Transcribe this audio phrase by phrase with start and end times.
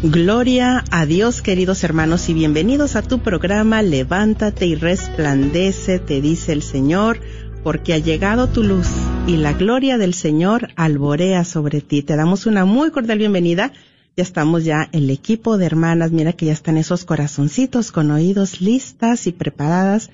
[0.00, 6.52] Gloria a Dios, queridos hermanos, y bienvenidos a tu programa Levántate y resplandece, te dice
[6.52, 7.18] el Señor,
[7.64, 8.86] porque ha llegado tu luz
[9.26, 12.02] y la gloria del Señor alborea sobre ti.
[12.02, 13.72] Te damos una muy cordial bienvenida.
[14.16, 18.60] Ya estamos ya el equipo de hermanas, mira que ya están esos corazoncitos con oídos
[18.60, 20.10] listas y preparadas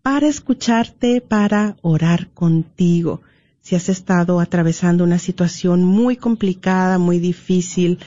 [0.00, 3.20] para escucharte, para orar contigo.
[3.60, 7.98] Si has estado atravesando una situación muy complicada, muy difícil,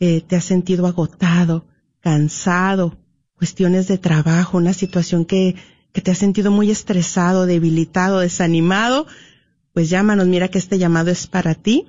[0.00, 1.66] eh, te has sentido agotado,
[2.00, 2.96] cansado,
[3.36, 5.56] cuestiones de trabajo, una situación que,
[5.92, 9.06] que te has sentido muy estresado, debilitado, desanimado,
[9.72, 11.86] pues llámanos, mira que este llamado es para ti.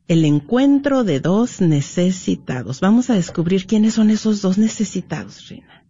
[0.06, 2.81] El encuentro de dos necesitados.
[2.81, 5.84] Vamos a descubrir quiénes son esos dos necesitados, Rina.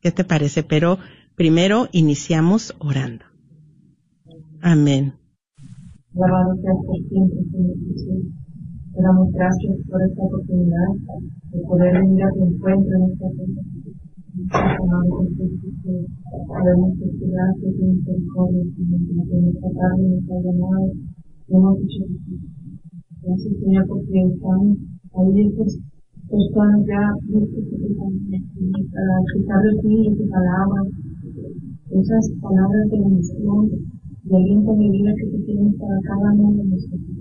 [0.00, 0.62] ¿Qué te parece?
[0.62, 0.98] Pero
[1.34, 3.24] primero iniciamos orando.
[4.60, 5.14] Amén.
[9.02, 10.90] Damos gracias por esta oportunidad
[11.52, 13.62] de poder venir a tu encuentro en esta vida.
[16.48, 20.36] Sabemos que tu gracia y misericordia, que en esta tarde nos ha
[21.48, 22.04] hemos dicho
[23.22, 24.76] Gracias, Señor, porque están
[25.14, 25.52] ahí
[26.28, 27.64] personas ya listas
[28.92, 30.82] para escuchar de ti tu palabra,
[31.90, 33.70] esas palabras de bendición,
[34.24, 37.17] de aliento de vida que tú tienes para cada uno de nosotros.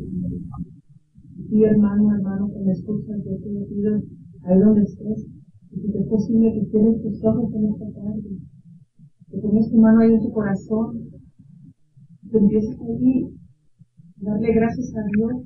[1.50, 4.02] Y hermano, hermano, que me escuchas, yo te pido
[4.44, 5.28] ahí donde estés,
[5.72, 8.30] y si te es posible que cierres tus ojos en esta tarde,
[9.30, 11.10] que pongas tu mano ahí en tu corazón,
[12.30, 15.44] que empieces ahí a darle gracias a Dios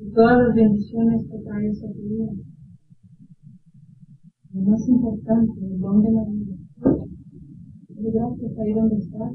[0.00, 2.32] y todas las bendiciones que trae esa vida.
[4.52, 6.56] Lo más importante, el don de la vida.
[7.88, 9.32] gracias ahí donde estás.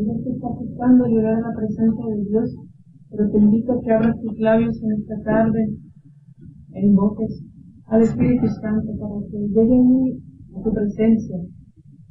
[0.00, 2.56] Dios te está buscando llegar a la presencia de Dios
[3.10, 5.68] pero te invito a que abras tus labios en esta tarde
[6.74, 7.42] e invoques
[7.86, 10.18] al Espíritu Santo para que llegue
[10.54, 11.36] a tu presencia,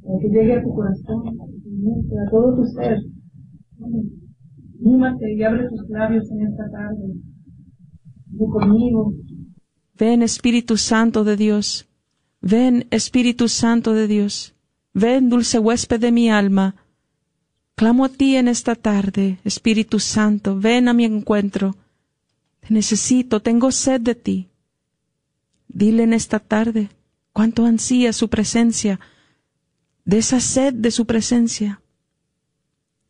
[0.02, 2.98] para que llegue a tu corazón, a tu mente, a todo tu ser.
[4.80, 7.14] Anímate y abre tus labios en esta tarde.
[9.98, 11.88] Ven Espíritu Santo de Dios.
[12.42, 14.54] Ven Espíritu Santo de Dios.
[14.94, 16.76] Ven dulce huésped de mi alma.
[17.80, 21.76] Clamo a ti en esta tarde, Espíritu Santo, ven a mi encuentro.
[22.60, 24.48] Te necesito, tengo sed de ti.
[25.66, 26.90] Dile en esta tarde
[27.32, 29.00] cuánto ansía su presencia,
[30.04, 31.80] de esa sed de su presencia.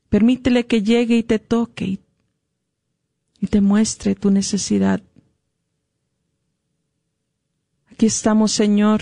[0.08, 1.98] Permítele que llegue y te toque
[3.40, 5.02] y, te muestre tu necesidad
[7.90, 9.00] Aquí estamos, Señor.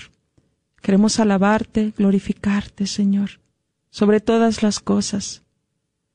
[0.80, 3.38] Queremos alabarte, glorificarte, Señor,
[3.90, 5.42] sobre todas las cosas,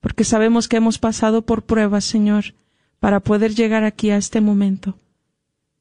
[0.04, 2.56] porque sabemos que hemos pasado por pruebas, Señor,
[3.00, 5.00] para poder llegar aquí a este momento.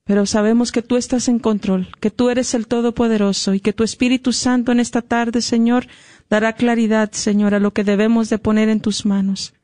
[0.04, 3.82] Pero sabemos que tú estás en control, que tú eres el Todopoderoso y que tu
[3.82, 5.88] Espíritu Santo en esta tarde, Señor,
[6.30, 9.54] dará claridad, Señor, a lo que debemos de poner en tus manos,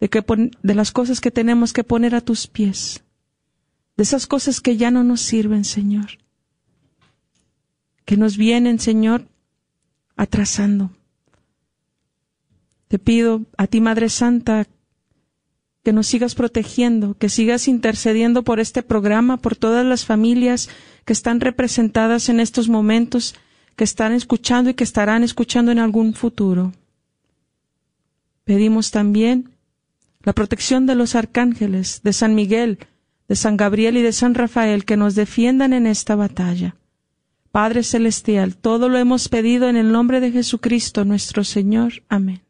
[0.00, 0.24] de, que
[0.62, 3.04] de las cosas que tenemos que poner a tus pies,
[3.98, 6.16] de esas cosas que ya no nos sirven, Señor,
[8.06, 9.28] que nos vienen, Señor,
[10.16, 10.92] atrasando.
[12.90, 14.66] Te pido a ti, Madre Santa,
[15.84, 20.68] que nos sigas protegiendo, que sigas intercediendo por este programa, por todas las familias
[21.04, 23.36] que están representadas en estos momentos,
[23.76, 26.72] que están escuchando y que estarán escuchando en algún futuro.
[28.42, 29.50] Pedimos también
[30.24, 32.80] la protección de los arcángeles, de San Miguel,
[33.28, 36.74] de San Gabriel y de San Rafael, que nos defiendan en esta batalla.
[37.52, 42.02] Padre Celestial, todo lo hemos pedido en el nombre de Jesucristo nuestro Señor.
[42.08, 42.42] Amén.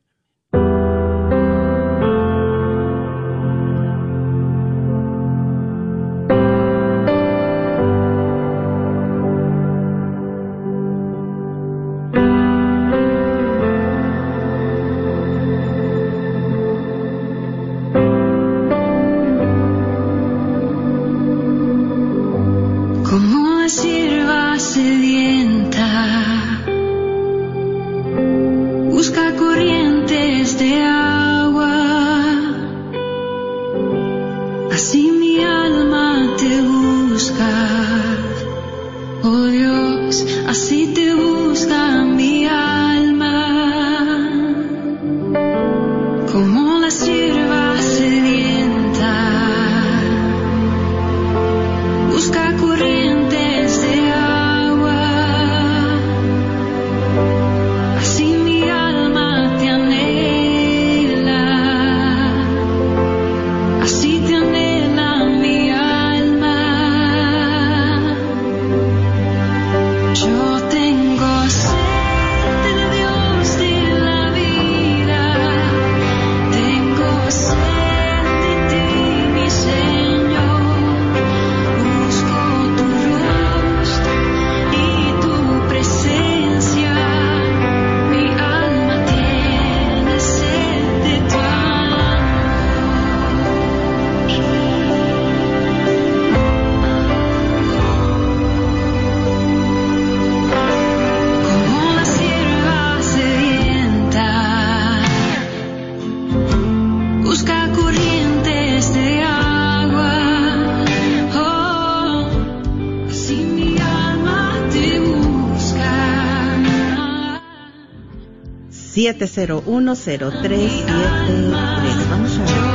[122.11, 122.71] Vamos a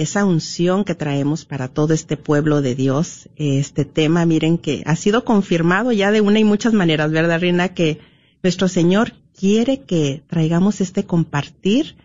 [0.00, 3.28] esa unción que traemos para todo este pueblo de Dios.
[3.36, 7.70] Este tema, miren que ha sido confirmado ya de una y muchas maneras, ¿verdad, Reina?
[7.70, 8.00] Que
[8.42, 11.96] nuestro Señor quiere que traigamos este compartir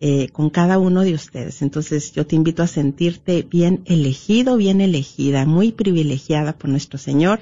[0.00, 1.62] eh, con cada uno de ustedes.
[1.62, 7.38] Entonces yo te invito a sentirte bien elegido, bien elegida, muy privilegiada por nuestro Señor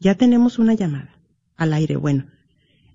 [0.00, 1.16] ya tenemos una llamada
[1.56, 1.96] al aire.
[1.96, 2.26] Bueno,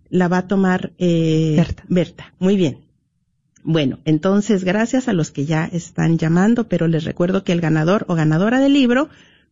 [0.10, 1.84] la va a tomar eh, Berta.
[1.88, 2.34] Berta.
[2.40, 2.80] Muy bien.
[3.64, 8.06] Bueno, entonces gracias a los que ya están llamando, pero les recuerdo que el ganador
[8.08, 9.10] o ganadora del libro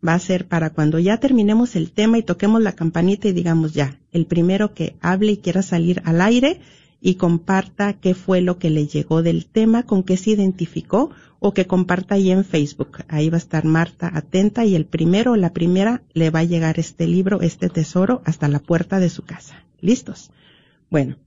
[0.07, 3.73] va a ser para cuando ya terminemos el tema y toquemos la campanita y digamos
[3.73, 6.61] ya, el primero que hable y quiera salir al aire
[6.99, 11.53] y comparta qué fue lo que le llegó del tema, con qué se identificó o
[11.53, 12.99] que comparta ahí en Facebook.
[13.07, 16.45] Ahí va a estar Marta atenta y el primero o la primera le va a
[16.45, 19.63] llegar este libro, este tesoro, hasta la puerta de su casa.
[19.79, 20.31] ¿Listos?
[20.89, 21.17] Bueno,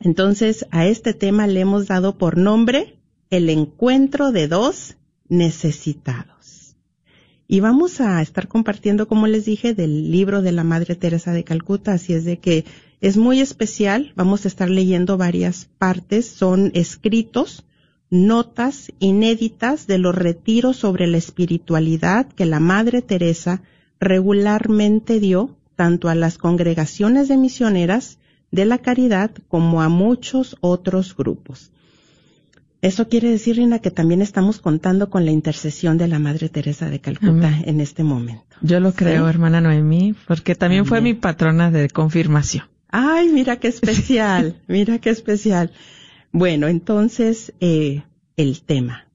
[0.00, 2.98] entonces a este tema le hemos dado por nombre
[3.30, 4.96] el encuentro de dos
[5.28, 6.35] necesitados.
[7.48, 11.44] Y vamos a estar compartiendo, como les dije, del libro de la Madre Teresa de
[11.44, 12.64] Calcuta, así es de que
[13.00, 17.64] es muy especial, vamos a estar leyendo varias partes, son escritos,
[18.10, 23.62] notas inéditas de los retiros sobre la espiritualidad que la Madre Teresa
[24.00, 28.18] regularmente dio tanto a las congregaciones de misioneras
[28.50, 31.70] de la caridad como a muchos otros grupos.
[32.86, 36.88] Eso quiere decir, Rina, que también estamos contando con la intercesión de la Madre Teresa
[36.88, 37.64] de Calcuta Amén.
[37.66, 38.44] en este momento.
[38.62, 39.30] Yo lo creo, Sí.
[39.30, 42.64] hermana Noemí, porque también fue mi patrona de confirmación.
[42.88, 45.72] Ay, mira qué especial, mira qué especial.
[46.32, 48.04] Bueno, entonces, eh,
[48.36, 49.08] el tema,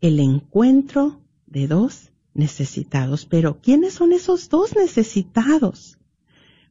[0.00, 3.24] el encuentro de dos necesitados.
[3.26, 5.98] Pero, ¿quiénes son esos dos necesitados?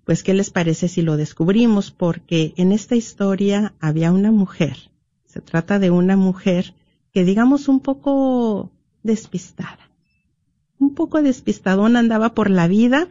[0.03, 1.91] Pues, ¿qué les parece si lo descubrimos?
[1.91, 4.90] Porque en esta historia había una mujer.
[5.31, 6.73] Se trata de una mujer
[7.13, 8.69] que digamos un poco
[9.01, 9.79] despistada.
[10.77, 13.07] Un poco despistadona andaba por la vida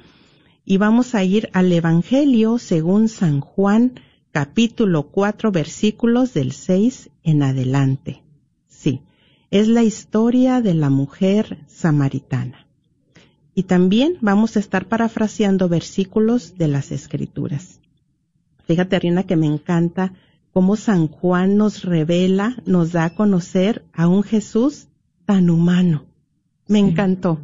[0.67, 3.95] y vamos a ir al Evangelio según San Juan,
[4.33, 8.23] capítulo 4, versículos del 6 en adelante.
[8.69, 9.01] Sí,
[9.51, 12.67] es la historia de la mujer samaritana.
[13.55, 17.81] Y también vamos a estar parafraseando versículos de las Escrituras.
[18.67, 20.13] Fíjate, Rina, que me encanta
[20.53, 24.89] cómo San Juan nos revela, nos da a conocer a un Jesús
[25.27, 26.07] tan humano.
[26.67, 26.87] Me Sí.
[26.87, 27.41] encantó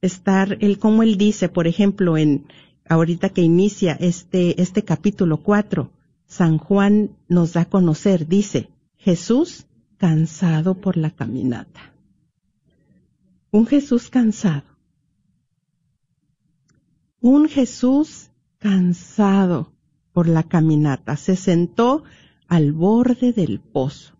[0.00, 2.46] estar, el como él dice, por ejemplo, en
[2.88, 5.90] ahorita que inicia este, este capítulo 4,
[6.26, 9.66] San Juan nos da a conocer, dice, Jesús
[9.98, 11.92] cansado por la caminata.
[13.50, 14.64] Un Jesús cansado.
[17.20, 19.72] Un Jesús cansado
[20.12, 21.16] por la caminata.
[21.16, 22.02] Se sentó
[22.52, 24.12] al borde del pozo.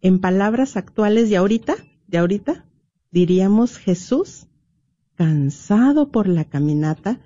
[0.00, 1.74] En palabras actuales de ahorita,
[2.06, 2.64] de ahorita,
[3.10, 4.46] diríamos Jesús,
[5.16, 7.20] cansado por la caminata,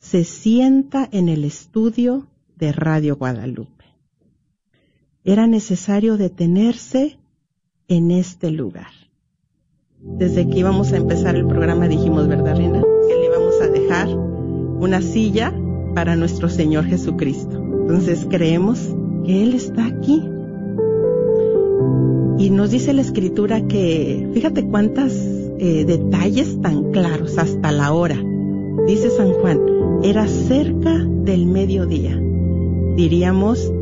[0.00, 2.26] se sienta en el estudio
[2.56, 3.84] de Radio Guadalupe.
[5.22, 7.20] Era necesario detenerse
[7.86, 8.90] en este lugar.
[10.00, 12.82] Desde que íbamos a empezar el programa dijimos, ¿verdad, Rina?
[13.06, 15.54] Que le íbamos a dejar una silla
[15.94, 17.62] para nuestro Señor Jesucristo.
[17.62, 20.22] Entonces creemos que Él está aquí.
[22.38, 25.12] Y nos dice la escritura que, fíjate cuántos
[25.58, 28.16] detalles tan claros hasta la hora.
[28.86, 29.60] Dice San Juan,
[30.02, 32.20] era cerca del mediodía.
[32.96, 33.72] Diríamos,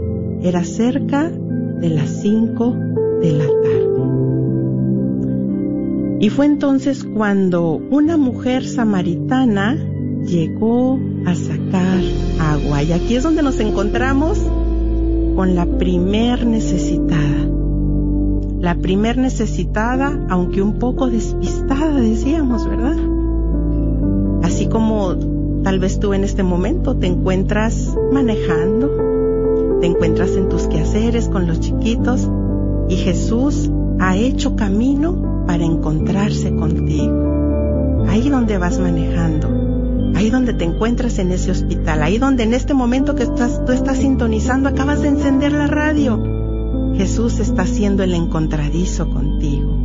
[0.42, 2.76] era cerca de las cinco
[3.22, 3.80] de la tarde.
[6.20, 9.78] Y fue entonces cuando una mujer samaritana
[10.26, 11.98] llegó a sacar
[12.38, 12.82] agua.
[12.82, 14.38] Y aquí es donde nos encontramos
[15.34, 17.48] con la primer necesitada.
[18.60, 22.96] La primer necesitada, aunque un poco despistada, decíamos, ¿verdad?
[24.42, 25.14] Así como
[25.62, 31.46] tal vez tú en este momento te encuentras manejando, te encuentras en tus quehaceres con
[31.46, 32.28] los chiquitos
[32.88, 38.04] y Jesús ha hecho camino para encontrarse contigo.
[38.08, 39.48] Ahí donde vas manejando,
[40.14, 43.72] ahí donde te encuentras en ese hospital, ahí donde en este momento que estás, tú
[43.72, 46.22] estás sintonizando, acabas de encender la radio.
[46.96, 49.76] Jesús está haciendo el encontradizo contigo.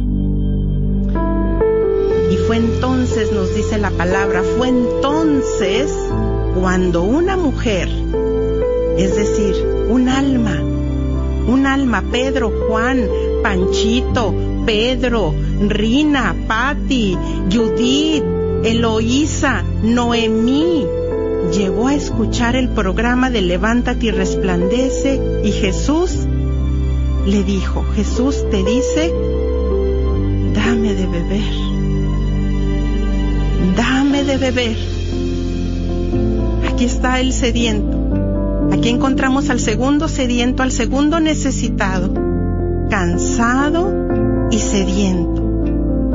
[2.32, 5.92] Y fue entonces, nos dice la palabra, fue entonces
[6.60, 7.88] cuando una mujer,
[8.98, 9.56] es decir,
[9.90, 10.62] un alma,
[11.48, 13.08] un alma, Pedro, Juan,
[13.44, 14.34] Panchito,
[14.66, 15.34] Pedro,
[15.68, 17.18] Rina, Patti,
[17.52, 18.24] Judith,
[18.66, 20.88] Eloísa, Noemí,
[21.56, 26.26] llegó a escuchar el programa de Levántate y resplandece y Jesús
[27.28, 29.14] le dijo, Jesús te dice,
[30.56, 31.44] dame de beber,
[33.78, 34.78] dame de beber.
[36.68, 38.02] Aquí está el sediento.
[38.72, 42.12] Aquí encontramos al segundo sediento, al segundo necesitado.
[42.90, 43.94] cansado
[44.52, 45.45] y sediento.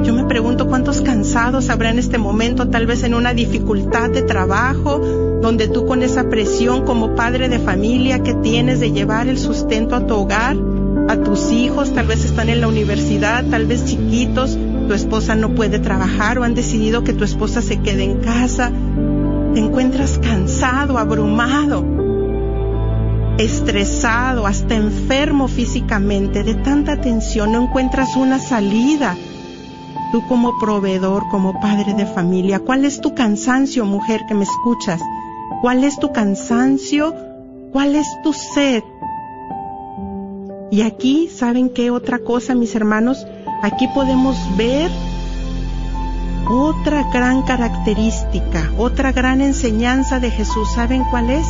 [0.03, 4.23] Yo me pregunto cuántos cansados habrá en este momento, tal vez en una dificultad de
[4.23, 4.99] trabajo,
[5.43, 9.95] donde tú con esa presión como padre de familia que tienes de llevar el sustento
[9.95, 10.57] a tu hogar,
[11.09, 14.57] a tus hijos, tal vez están en la universidad, tal vez chiquitos,
[14.89, 18.73] tu esposa no puede trabajar o han decidido que tu esposa se quede en casa,
[19.53, 21.85] te encuentras cansado, abrumado,
[23.37, 29.17] estresado, hasta enfermo físicamente, de tanta tensión, no encuentras una salida
[30.11, 35.01] tú como proveedor, como padre de familia, ¿cuál es tu cansancio, mujer que me escuchas?
[35.63, 37.15] ¿Cuál es tu cansancio?
[37.73, 38.83] ¿Cuál es tu sed?
[40.71, 43.27] Y aquí, ¿saben qué otra cosa, mis hermanos?
[43.63, 44.91] Aquí podemos ver
[46.49, 50.73] otra gran característica, otra gran enseñanza de Jesús.
[50.73, 51.47] ¿Saben cuál es?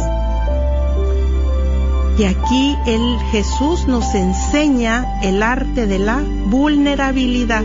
[2.18, 7.64] Y aquí el Jesús nos enseña el arte de la vulnerabilidad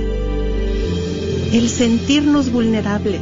[1.58, 3.22] el sentirnos vulnerables.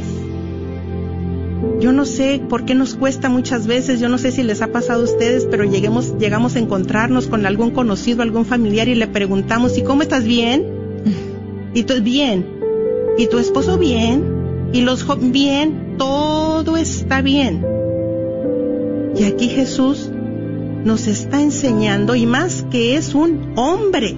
[1.80, 4.72] Yo no sé por qué nos cuesta muchas veces, yo no sé si les ha
[4.72, 9.06] pasado a ustedes, pero lleguemos, llegamos a encontrarnos con algún conocido, algún familiar y le
[9.06, 10.66] preguntamos, ¿y cómo estás bien?
[11.74, 12.46] Y tú bien.
[13.18, 14.70] ¿Y tu esposo bien?
[14.72, 15.94] ¿Y los bien?
[15.96, 17.64] Todo está bien.
[19.16, 20.10] Y aquí Jesús
[20.84, 24.16] nos está enseñando, y más que es un hombre,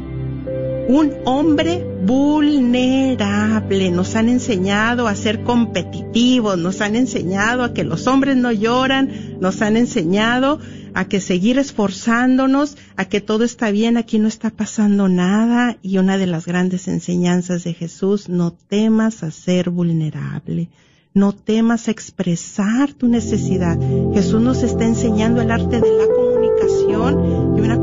[0.88, 3.90] un hombre vulnerable.
[3.90, 9.38] Nos han enseñado a ser competitivos, nos han enseñado a que los hombres no lloran,
[9.40, 10.60] nos han enseñado
[10.94, 15.76] a que seguir esforzándonos, a que todo está bien, aquí no está pasando nada.
[15.82, 20.70] Y una de las grandes enseñanzas de Jesús, no temas a ser vulnerable.
[21.12, 23.78] No temas a expresar tu necesidad.
[24.12, 27.80] Jesús nos está enseñando el arte de la comunicación y una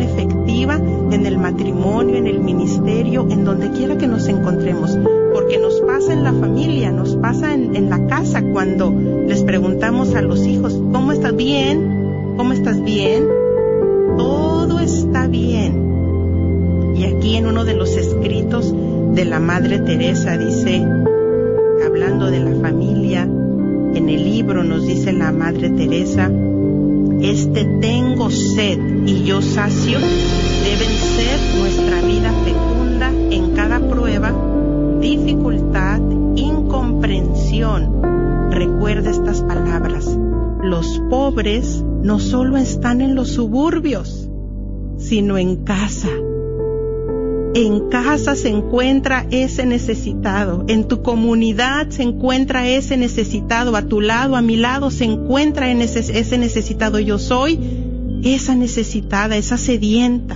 [0.00, 4.96] efectiva en el matrimonio, en el ministerio, en donde quiera que nos encontremos.
[5.32, 8.92] Porque nos pasa en la familia, nos pasa en, la casa cuando
[9.26, 12.34] les preguntamos a los hijos, ¿cómo estás bien?
[12.36, 13.28] ¿Cómo estás bien?
[14.16, 16.94] Todo está bien.
[16.96, 18.72] Y aquí en uno de los escritos
[19.14, 20.84] de la Madre Teresa dice,
[21.84, 26.30] hablando de la familia, en el libro nos dice la Madre Teresa,
[27.30, 34.32] este tengo sed y yo sacio deben ser nuestra vida fecunda en cada prueba,
[35.00, 36.00] dificultad,
[36.36, 38.02] incomprensión.
[38.50, 40.06] Recuerda estas palabras.
[40.62, 44.28] Los pobres no solo están en los suburbios,
[44.98, 46.10] sino en casa.
[47.56, 54.00] En casa se encuentra ese necesitado, en tu comunidad se encuentra ese necesitado, a tu
[54.00, 56.98] lado, a mi lado se encuentra ese necesitado.
[56.98, 57.60] Yo soy
[58.24, 60.34] esa necesitada, esa sedienta.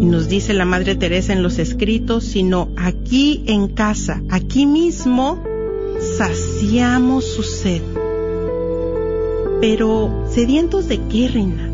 [0.00, 5.42] Y nos dice la Madre Teresa en los escritos, sino aquí en casa, aquí mismo,
[6.16, 7.82] saciamos su sed.
[9.60, 11.73] Pero, ¿sedientos de qué, reina?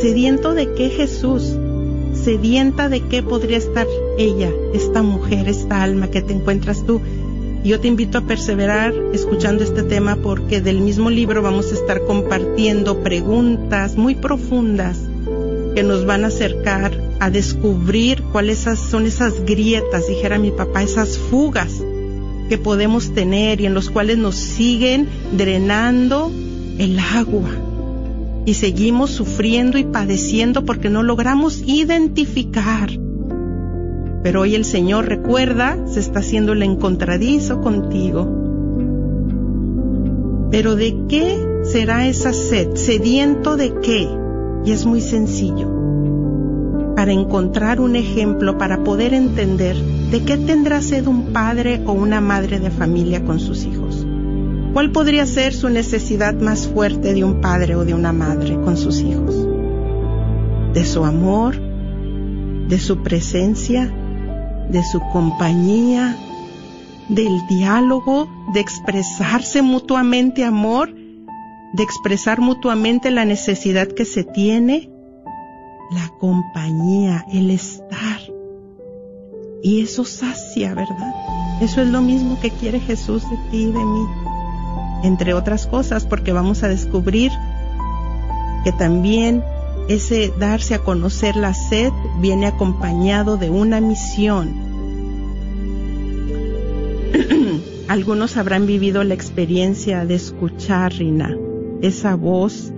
[0.00, 1.56] ¿Sediento de qué Jesús?
[2.14, 3.86] ¿Sedienta de qué podría estar
[4.18, 7.00] ella, esta mujer, esta alma que te encuentras tú?
[7.64, 12.04] Yo te invito a perseverar escuchando este tema porque del mismo libro vamos a estar
[12.04, 15.00] compartiendo preguntas muy profundas
[15.74, 21.16] que nos van a acercar a descubrir cuáles son esas grietas, dijera mi papá, esas
[21.16, 21.82] fugas
[22.48, 26.30] que podemos tener y en los cuales nos siguen drenando
[26.78, 27.63] el agua.
[28.46, 32.90] Y seguimos sufriendo y padeciendo porque no logramos identificar.
[34.22, 38.44] Pero hoy el Señor recuerda, se está haciendo el encontradizo contigo.
[40.50, 42.74] Pero ¿de qué será esa sed?
[42.74, 44.08] ¿Sediento de qué?
[44.64, 45.68] Y es muy sencillo.
[46.96, 52.20] Para encontrar un ejemplo, para poder entender de qué tendrá sed un padre o una
[52.20, 53.83] madre de familia con sus hijos.
[54.74, 58.76] ¿Cuál podría ser su necesidad más fuerte de un padre o de una madre con
[58.76, 59.34] sus hijos?
[60.74, 61.56] De su amor,
[62.68, 63.90] de su presencia,
[64.68, 66.14] de su compañía,
[67.08, 70.92] del diálogo, de expresarse mutuamente amor
[71.74, 74.92] de expresar mutuamente la necesidad que se tiene,
[75.90, 78.20] la compañía, el estar.
[79.60, 81.12] Y eso sacia, ¿verdad?
[81.60, 84.06] Eso es lo mismo que quiere Jesús de ti y de mí.
[85.04, 87.30] Entre otras cosas, porque vamos a descubrir
[88.64, 89.44] que también
[89.88, 94.54] ese darse a conocer la sed viene acompañado de una misión.
[97.88, 101.36] Algunos habrán vivido la experiencia de escuchar, Rina,
[101.82, 102.72] esa voz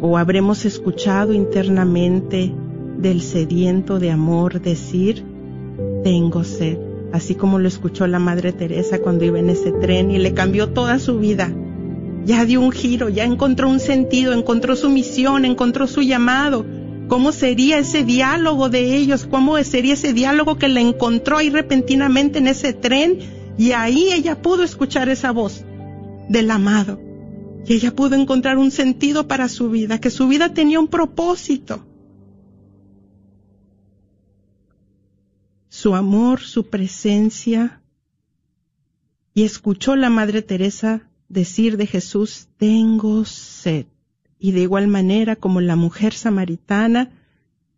[0.00, 2.52] o habremos escuchado internamente
[2.98, 5.24] del sediento de amor decir,
[6.02, 6.78] tengo sed,
[7.14, 10.70] así como lo escuchó la Madre Teresa cuando iba en ese tren y le cambió
[10.70, 11.54] toda su vida.
[12.24, 16.66] Ya dio un giro, ya encontró un sentido, encontró su misión, encontró su llamado.
[17.06, 19.28] ¿Cómo sería ese diálogo de ellos?
[19.30, 23.20] ¿Cómo sería ese diálogo que la encontró ahí repentinamente en ese tren?
[23.56, 25.64] Y ahí ella pudo escuchar esa voz
[26.28, 26.98] del amado.
[27.64, 31.86] Y ella pudo encontrar un sentido para su vida, que su vida tenía un propósito.
[35.84, 37.82] Su amor, su presencia.
[39.34, 43.84] Y escuchó la Madre Teresa decir de Jesús, tengo sed.
[44.38, 47.10] Y de igual manera como la mujer samaritana,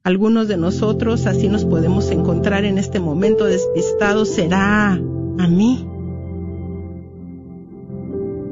[0.04, 5.84] algunos de nosotros así nos podemos encontrar en este momento despistados, será a mí.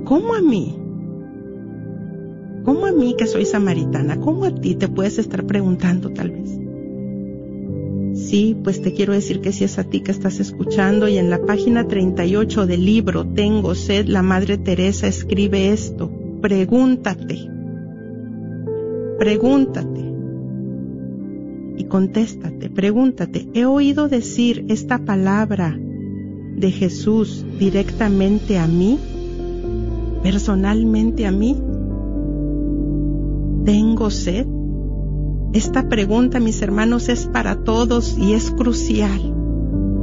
[0.05, 0.77] ¿Cómo a mí?
[2.65, 4.19] ¿Cómo a mí que soy samaritana?
[4.19, 6.64] ¿Cómo a ti te puedes estar preguntando tal vez?
[8.15, 11.31] Sí, pues te quiero decir que si es a ti que estás escuchando y en
[11.31, 16.11] la página 38 del libro Tengo sed, la Madre Teresa escribe esto.
[16.41, 17.49] Pregúntate.
[19.19, 20.05] Pregúntate.
[21.77, 28.97] Y contéstate, pregúntate, ¿he oído decir esta palabra de Jesús directamente a mí?
[30.23, 31.61] ¿Personalmente a mí?
[33.65, 34.54] ¿Tengo sed?
[35.55, 39.33] Esta pregunta, mis hermanos, es para todos y es crucial.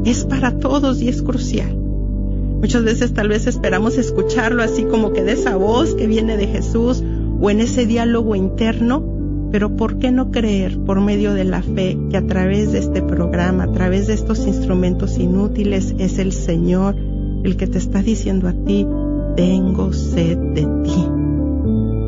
[0.05, 1.75] Es para todos y es crucial.
[1.75, 6.47] Muchas veces tal vez esperamos escucharlo así como que de esa voz que viene de
[6.47, 7.03] Jesús
[7.41, 9.03] o en ese diálogo interno,
[9.51, 13.01] pero ¿por qué no creer por medio de la fe que a través de este
[13.01, 16.95] programa, a través de estos instrumentos inútiles, es el Señor
[17.43, 18.87] el que te está diciendo a ti,
[19.35, 21.07] tengo sed de ti,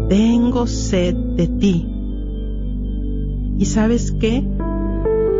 [0.07, 1.92] tengo sed de ti.
[3.63, 4.43] ¿Y sabes qué?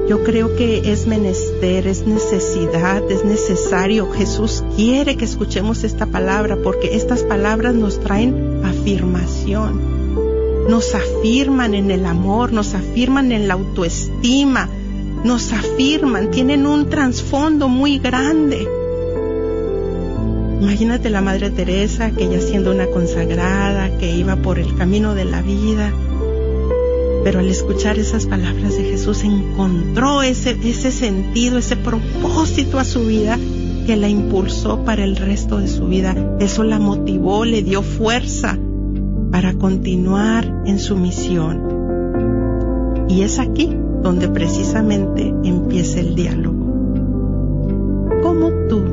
[0.08, 4.10] Yo creo que es menester, es necesidad, es necesario.
[4.14, 10.70] Jesús quiere que escuchemos esta palabra porque estas palabras nos traen afirmación.
[10.70, 14.70] Nos afirman en el amor, nos afirman en la autoestima,
[15.26, 18.66] nos afirman, tienen un trasfondo muy grande.
[20.62, 25.26] Imagínate la Madre Teresa, que ella siendo una consagrada, que iba por el camino de
[25.26, 25.92] la vida,
[27.24, 33.06] pero al escuchar esas palabras de Jesús encontró ese, ese sentido, ese propósito a su
[33.06, 33.40] vida
[33.86, 36.16] que la impulsó para el resto de su vida.
[36.40, 38.58] Eso la motivó, le dio fuerza
[39.32, 43.06] para continuar en su misión.
[43.10, 43.70] Y es aquí
[44.02, 46.64] donde precisamente empieza el diálogo.
[48.22, 48.84] ¿Cómo tú,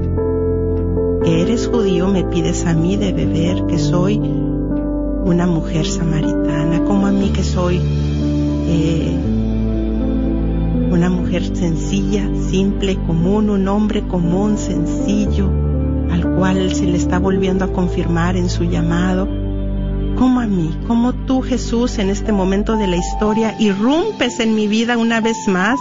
[1.24, 7.06] que eres judío, me pides a mí de beber que soy una mujer samaritana, como
[7.06, 7.80] a mí que soy
[10.90, 15.50] una mujer sencilla, simple, común, un hombre común, sencillo,
[16.10, 19.28] al cual se le está volviendo a confirmar en su llamado.
[20.16, 24.66] Como a mí, como tú Jesús en este momento de la historia irrumpes en mi
[24.66, 25.78] vida una vez más,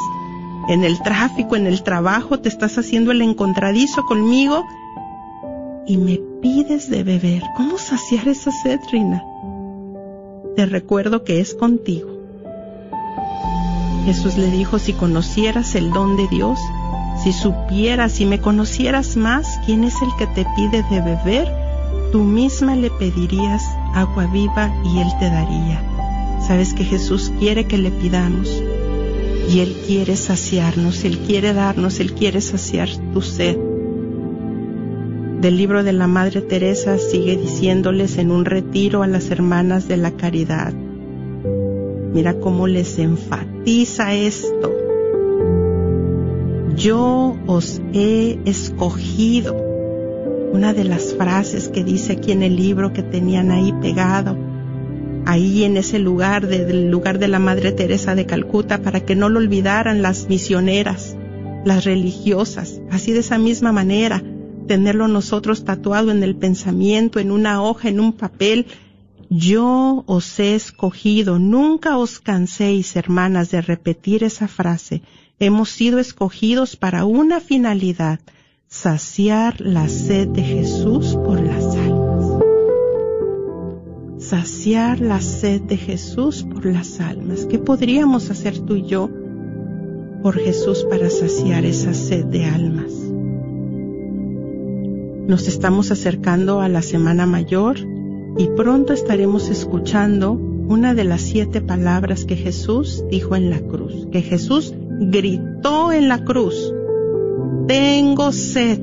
[0.70, 4.64] en el tráfico, en el trabajo, te estás haciendo el encontradizo conmigo
[5.88, 7.44] y me pides de beber.
[7.58, 9.24] ¿Cómo saciar esa sed, Rina?
[10.56, 12.19] Te recuerdo que es contigo
[14.06, 16.60] Jesús le dijo, si conocieras el don de Dios,
[17.24, 21.48] si supieras, si me conocieras más, quién es el que te pide de beber,
[22.12, 25.84] tú misma le pedirías agua viva y Él te daría.
[26.46, 28.64] Sabes que Jesús quiere que le pidamos
[29.50, 33.58] y Él quiere saciarnos, Él quiere darnos, Él quiere saciar tu sed.
[35.42, 39.98] Del libro de la Madre Teresa sigue diciéndoles en un retiro a las hermanas de
[39.98, 40.74] la caridad,
[42.14, 44.74] Mira cómo les enfatiza esto.
[46.76, 49.56] Yo os he escogido.
[50.52, 54.36] Una de las frases que dice aquí en el libro que tenían ahí pegado,
[55.26, 59.30] ahí en ese lugar, del lugar de la Madre Teresa de Calcuta, para que no
[59.30, 61.16] lo olvidaran las misioneras,
[61.66, 64.24] las religiosas, así de esa misma manera,
[64.68, 68.66] tenerlo nosotros tatuado en el pensamiento, en una hoja, en un papel,
[69.30, 75.04] yo os he escogido, nunca os canséis, hermanas, de repetir esa frase.
[75.40, 78.20] Hemos sido escogidos para una finalidad,
[78.68, 82.44] saciar la sed de Jesús por las almas.
[84.18, 87.46] Saciar la sed de Jesús por las almas.
[87.46, 89.10] ¿Qué podríamos hacer tú y yo
[90.24, 92.92] por Jesús para saciar esa sed de almas?
[95.28, 97.78] Nos estamos acercando a la Semana Mayor
[98.38, 104.08] y pronto estaremos escuchando una de las siete palabras que Jesús dijo en la cruz,
[104.12, 106.74] que Jesús gritó en la cruz,
[107.68, 108.80] tengo sed.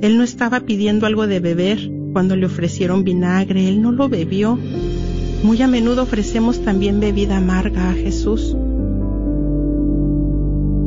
[0.00, 1.78] Él no estaba pidiendo algo de beber
[2.12, 4.58] cuando le ofrecieron vinagre, él no lo bebió.
[5.42, 8.56] Muy a menudo ofrecemos también bebida amarga a Jesús.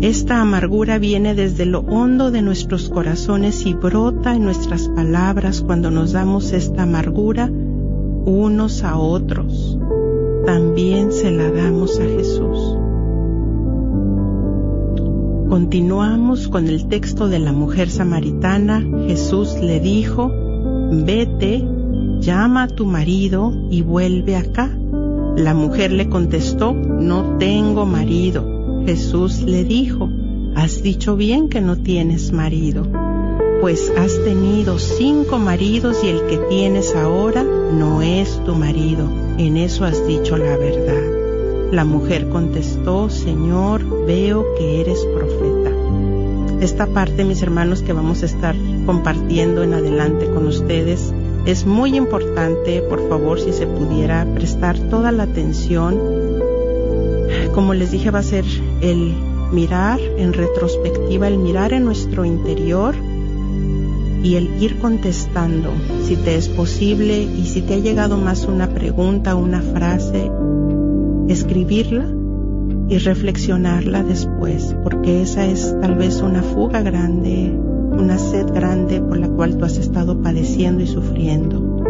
[0.04, 5.92] Esta amargura viene desde lo hondo de nuestros corazones y brota en nuestras palabras cuando
[5.92, 9.80] nos damos esta amargura unos a otros.
[10.46, 12.78] También se la damos a Jesús.
[15.48, 18.86] Continuamos con el texto de la mujer samaritana.
[19.08, 20.30] Jesús le dijo,
[21.06, 21.66] vete,
[22.20, 24.70] llama a tu marido y vuelve acá.
[25.38, 28.53] La mujer le contestó, no tengo marido.
[28.86, 30.10] Jesús le dijo,
[30.56, 32.86] has dicho bien que no tienes marido,
[33.62, 39.10] pues has tenido cinco maridos y el que tienes ahora no es tu marido.
[39.38, 41.72] En eso has dicho la verdad.
[41.72, 45.72] La mujer contestó, Señor, veo que eres profeta.
[46.60, 51.14] Esta parte, mis hermanos, que vamos a estar compartiendo en adelante con ustedes,
[51.46, 56.44] es muy importante, por favor, si se pudiera prestar toda la atención
[57.54, 58.46] como les dije, va a ser
[58.82, 59.14] el
[59.52, 62.96] mirar en retrospectiva, el mirar en nuestro interior
[64.24, 65.70] y el ir contestando
[66.04, 70.32] si te es posible y si te ha llegado más una pregunta, una frase,
[71.28, 72.08] escribirla
[72.90, 79.18] y reflexionarla después, porque esa es tal vez una fuga grande, una sed grande por
[79.18, 81.84] la cual tú has estado padeciendo y sufriendo.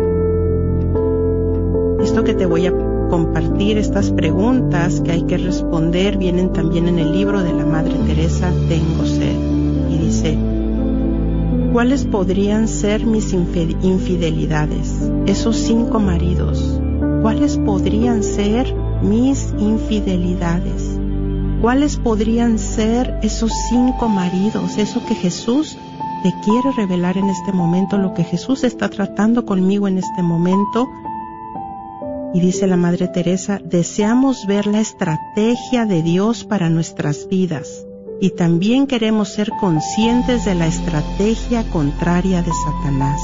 [2.01, 6.97] Esto que te voy a compartir estas preguntas que hay que responder vienen también en
[6.97, 9.37] el libro de la Madre Teresa Tengo sed
[9.91, 10.35] y dice
[11.71, 15.11] ¿Cuáles podrían ser mis infidelidades?
[15.27, 16.81] Esos cinco maridos.
[17.21, 18.73] ¿Cuáles podrían ser
[19.03, 20.99] mis infidelidades?
[21.61, 24.79] ¿Cuáles podrían ser esos cinco maridos?
[24.79, 25.77] Eso que Jesús
[26.23, 30.87] te quiere revelar en este momento, lo que Jesús está tratando conmigo en este momento
[32.33, 37.85] y dice la Madre Teresa, deseamos ver la estrategia de Dios para nuestras vidas
[38.19, 43.21] y también queremos ser conscientes de la estrategia contraria de Satanás.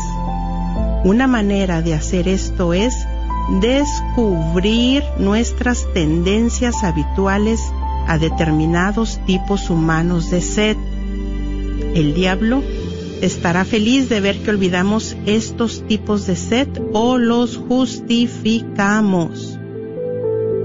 [1.06, 2.94] Una manera de hacer esto es
[3.62, 7.62] descubrir nuestras tendencias habituales
[8.08, 10.78] a determinados tipos humanos de sed.
[11.96, 12.62] El diablo
[13.22, 19.60] estará feliz de ver que olvidamos estos tipos de sed o los justificamos.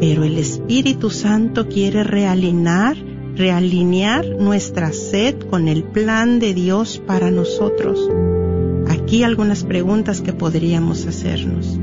[0.00, 2.96] Pero el Espíritu Santo quiere realinear,
[3.36, 8.08] realinear nuestra sed con el plan de Dios para nosotros.
[8.88, 11.78] Aquí algunas preguntas que podríamos hacernos.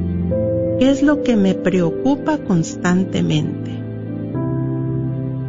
[0.80, 3.72] ¿Qué es lo que me preocupa constantemente?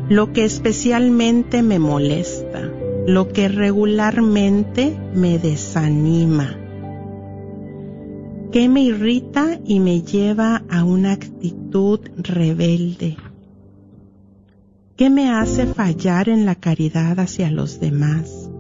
[0.09, 2.42] Lo que especialmente me molesta
[3.07, 6.57] lo que regularmente me desanima,
[8.53, 13.17] que me irrita y me lleva a una actitud rebelde,
[14.95, 18.51] ¿Qué me hace fallar en la caridad hacia los demás,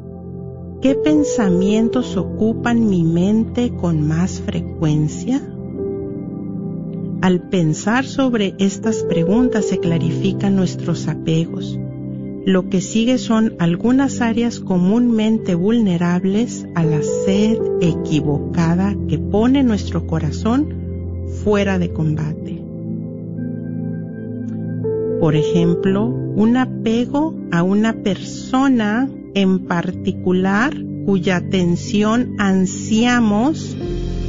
[0.81, 5.41] qué pensamientos ocupan mi mente con más frecuencia.
[7.21, 11.79] Al pensar sobre estas preguntas se clarifican nuestros apegos
[12.45, 20.07] lo que sigue son algunas áreas comúnmente vulnerables a la sed equivocada que pone nuestro
[20.07, 22.63] corazón fuera de combate.
[25.21, 30.75] Por ejemplo, un apego a una persona en particular
[31.07, 33.77] cuya atención ansiamos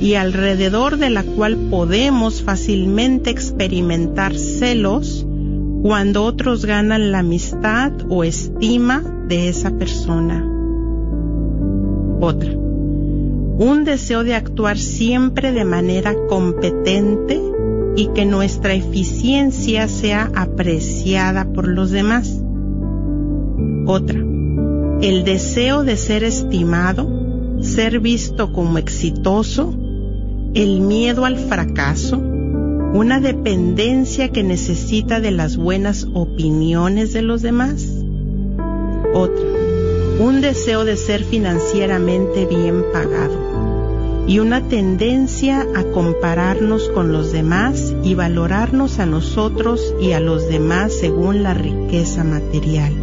[0.02, 5.23] y alrededor de la cual podemos fácilmente experimentar celos
[5.84, 10.50] cuando otros ganan la amistad o estima de esa persona.
[12.22, 17.38] Otra, un deseo de actuar siempre de manera competente
[17.98, 22.42] y que nuestra eficiencia sea apreciada por los demás.
[23.86, 24.22] Otra,
[25.02, 29.74] el deseo de ser estimado, ser visto como exitoso,
[30.54, 32.24] el miedo al fracaso,
[32.94, 37.88] una dependencia que necesita de las buenas opiniones de los demás.
[39.16, 39.44] Otra,
[40.20, 47.96] un deseo de ser financieramente bien pagado y una tendencia a compararnos con los demás
[48.04, 52.94] y valorarnos a nosotros y a los demás según la riqueza material.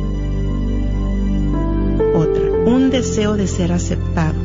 [2.15, 4.39] Otra, un deseo de ser aceptado,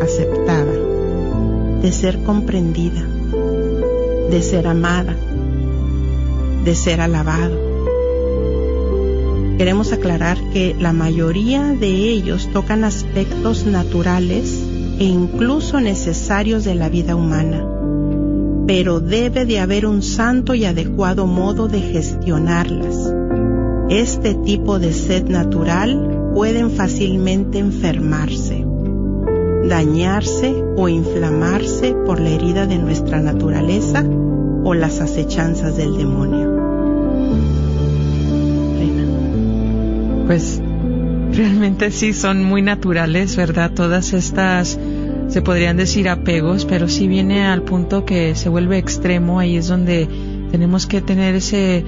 [0.00, 0.72] aceptada,
[1.82, 3.09] de ser comprendida
[4.30, 5.16] de ser amada,
[6.64, 7.58] de ser alabado.
[9.58, 14.62] Queremos aclarar que la mayoría de ellos tocan aspectos naturales
[14.98, 17.66] e incluso necesarios de la vida humana,
[18.66, 23.12] pero debe de haber un santo y adecuado modo de gestionarlas.
[23.90, 28.64] Este tipo de sed natural pueden fácilmente enfermarse,
[29.68, 34.02] dañarse o inflamarse por la herida de nuestra naturaleza
[34.64, 36.56] o las acechanzas del demonio.
[40.26, 40.62] Pues
[41.32, 43.72] realmente sí son muy naturales, ¿verdad?
[43.72, 44.78] Todas estas
[45.28, 49.68] se podrían decir apegos, pero sí viene al punto que se vuelve extremo, ahí es
[49.68, 50.08] donde
[50.50, 51.84] tenemos que tener ese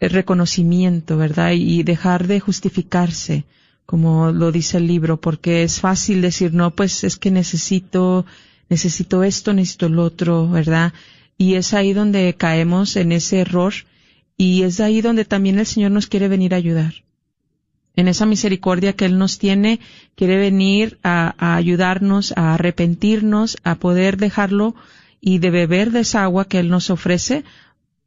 [0.00, 1.52] reconocimiento, ¿verdad?
[1.52, 3.44] Y dejar de justificarse,
[3.86, 8.26] como lo dice el libro, porque es fácil decir, no, pues es que necesito,
[8.68, 10.92] necesito esto, necesito lo otro, ¿verdad?
[11.36, 13.74] Y es ahí donde caemos en ese error
[14.36, 17.04] y es ahí donde también el Señor nos quiere venir a ayudar
[17.96, 19.80] en esa misericordia que Él nos tiene,
[20.14, 24.74] quiere venir a, ayudarnos, a arrepentirnos, a poder dejarlo
[25.20, 27.44] y de beber de esa agua que Él nos ofrece,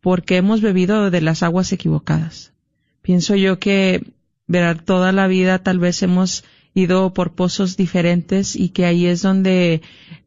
[0.01, 2.53] porque hemos bebido de las aguas equivocadas.
[3.01, 4.05] Pienso yo que
[4.47, 9.21] verá, toda la vida tal vez hemos ido por pozos diferentes y que ahí es
[9.21, 9.81] donde,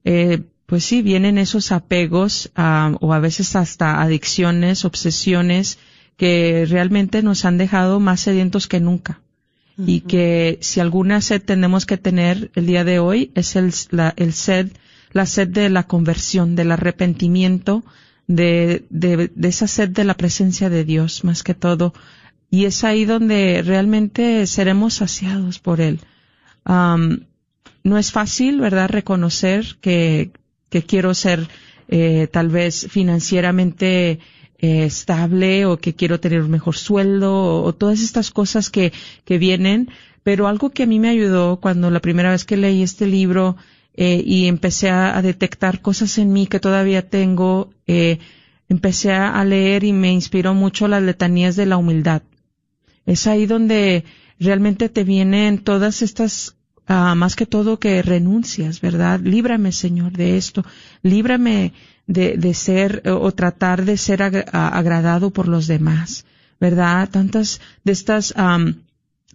[0.04, 5.78] eh, pues sí, vienen esos apegos o a veces hasta adicciones, obsesiones
[6.16, 9.20] que realmente nos han dejado más sedientos que nunca.
[9.86, 14.12] Y que si alguna sed tenemos que tener el día de hoy es el, la,
[14.18, 14.72] el sed,
[15.12, 17.82] la sed de la conversión, del arrepentimiento,
[18.26, 21.94] de, de, de, esa sed de la presencia de Dios más que todo.
[22.50, 26.00] Y es ahí donde realmente seremos saciados por Él.
[26.66, 30.32] no es fácil, ¿verdad?, reconocer que,
[30.68, 31.48] que quiero ser
[31.88, 34.20] eh, tal vez financieramente
[34.58, 38.92] eh, estable o que quiero tener un mejor sueldo o, todas estas cosas que,
[39.24, 39.88] que vienen.
[40.22, 43.56] Pero algo que a mí me ayudó cuando la primera vez que leí este libro
[43.94, 48.18] eh, y empecé a, detectar cosas en mí que todavía tengo, eh,
[48.68, 52.22] empecé a leer y me inspiró mucho las letanías de la humildad.
[53.06, 54.04] Es ahí donde
[54.38, 59.20] realmente te vienen todas estas ah, más que todo que renuncias, ¿verdad?
[59.20, 60.64] Líbrame, Señor, de esto.
[61.02, 61.72] Líbrame
[62.06, 66.24] de, de ser o tratar de ser agradado por los demás,
[66.58, 67.08] ¿verdad?
[67.08, 68.34] Tantas de estas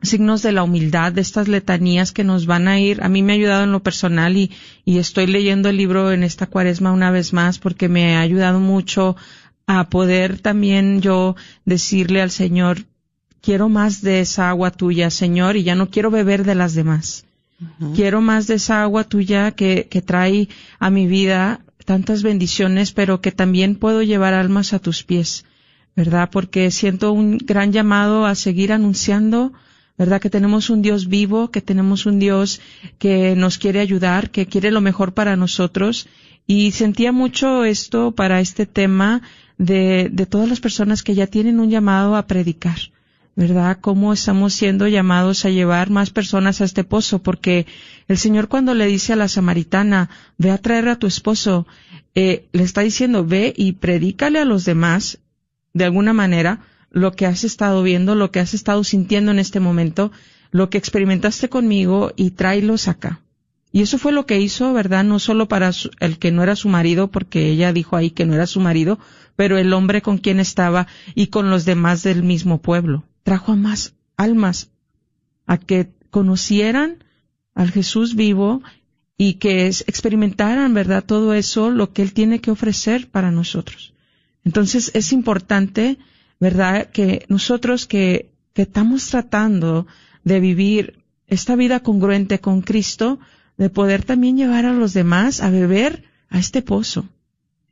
[0.01, 3.01] signos de la humildad, de estas letanías que nos van a ir.
[3.01, 4.51] A mí me ha ayudado en lo personal y,
[4.83, 8.59] y estoy leyendo el libro en esta cuaresma una vez más porque me ha ayudado
[8.59, 9.15] mucho
[9.67, 12.85] a poder también yo decirle al Señor,
[13.45, 17.25] quiero más de esa agua tuya, Señor, y ya no quiero beber de las demás.
[17.95, 23.21] Quiero más de esa agua tuya que, que trae a mi vida tantas bendiciones, pero
[23.21, 25.45] que también puedo llevar almas a tus pies,
[25.95, 26.29] ¿verdad?
[26.31, 29.53] Porque siento un gran llamado a seguir anunciando,
[29.95, 30.19] ¿verdad?
[30.19, 32.59] Que tenemos un Dios vivo, que tenemos un Dios
[32.97, 36.07] que nos quiere ayudar, que quiere lo mejor para nosotros.
[36.47, 39.21] Y sentía mucho esto para este tema
[39.59, 42.94] de, de todas las personas que ya tienen un llamado a predicar.
[43.35, 43.79] ¿Verdad?
[43.81, 47.65] Cómo estamos siendo llamados a llevar más personas a este pozo, porque
[48.07, 51.67] el Señor cuando le dice a la samaritana, ve a traer a tu esposo,
[52.15, 55.19] eh, le está diciendo, ve y predícale a los demás,
[55.73, 59.59] de alguna manera, lo que has estado viendo, lo que has estado sintiendo en este
[59.59, 60.13] momento,
[60.51, 63.19] lo que experimentaste conmigo y tráelos acá.
[63.73, 65.03] Y eso fue lo que hizo, ¿verdad?
[65.03, 68.33] No solo para el que no era su marido, porque ella dijo ahí que no
[68.33, 68.97] era su marido,
[69.35, 73.55] pero el hombre con quien estaba y con los demás del mismo pueblo trajo a
[73.55, 74.69] más almas
[75.47, 77.03] a que conocieran
[77.55, 78.61] al Jesús vivo
[79.17, 81.03] y que experimentaran, ¿verdad?
[81.03, 83.93] Todo eso, lo que Él tiene que ofrecer para nosotros.
[84.43, 85.97] Entonces es importante,
[86.39, 86.91] ¿verdad?
[86.91, 89.87] Que nosotros que, que estamos tratando
[90.23, 93.19] de vivir esta vida congruente con Cristo,
[93.57, 97.09] de poder también llevar a los demás a beber a este pozo.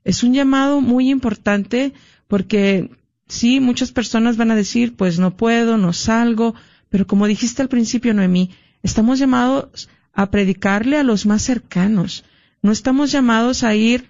[0.03, 1.93] Es un llamado muy importante
[2.27, 2.89] porque
[3.33, 6.53] Sí, muchas personas van a decir, pues no puedo, no salgo,
[6.89, 8.51] pero como dijiste al principio, Noemí,
[8.83, 12.25] estamos llamados a predicarle a los más cercanos.
[12.61, 14.07] No estamos llamados a ir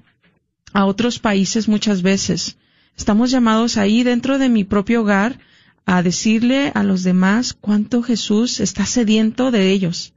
[0.73, 2.57] a otros países muchas veces.
[2.97, 5.39] Estamos llamados ahí dentro de mi propio hogar
[5.85, 10.11] a decirle a los demás cuánto Jesús está sediento de ellos.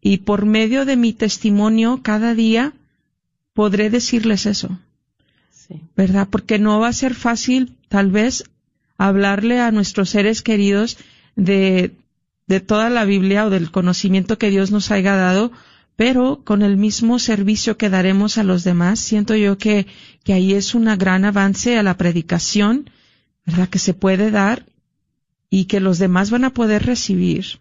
[0.00, 2.72] Y por medio de mi testimonio cada día
[3.52, 4.76] podré decirles eso.
[5.96, 6.28] ¿verdad?
[6.30, 8.42] Porque no va a ser fácil, tal vez,
[8.98, 10.98] hablarle a nuestros seres queridos
[11.36, 11.92] de,
[12.48, 15.52] de toda la Biblia o del conocimiento que Dios nos haya dado,
[15.94, 19.86] pero con el mismo servicio que daremos a los demás, siento yo que,
[20.24, 22.90] que ahí es un gran avance a la predicación,
[23.46, 23.68] ¿verdad?
[23.68, 24.66] Que se puede dar
[25.48, 27.60] y que los demás van a poder recibir.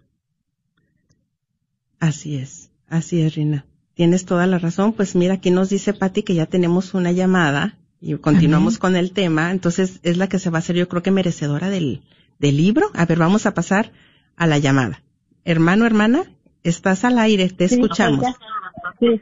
[2.00, 3.68] Así es, así es, Rina.
[3.94, 4.94] Tienes toda la razón.
[4.94, 9.14] Pues mira, aquí nos dice Patti que ya tenemos una llamada y continuamos con el
[9.14, 9.50] tema.
[9.52, 12.02] Entonces es la que se va a hacer, yo creo que merecedora del,
[12.38, 12.92] del libro.
[12.94, 13.94] A ver, vamos a pasar
[14.36, 15.02] a la llamada.
[15.46, 16.26] Hermano, hermana,
[16.64, 18.26] estás al aire, te escuchamos.
[19.00, 19.22] Sí.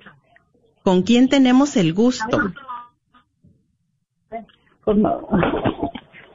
[0.81, 2.39] ¿Con quién tenemos el gusto?
[4.83, 5.03] Con,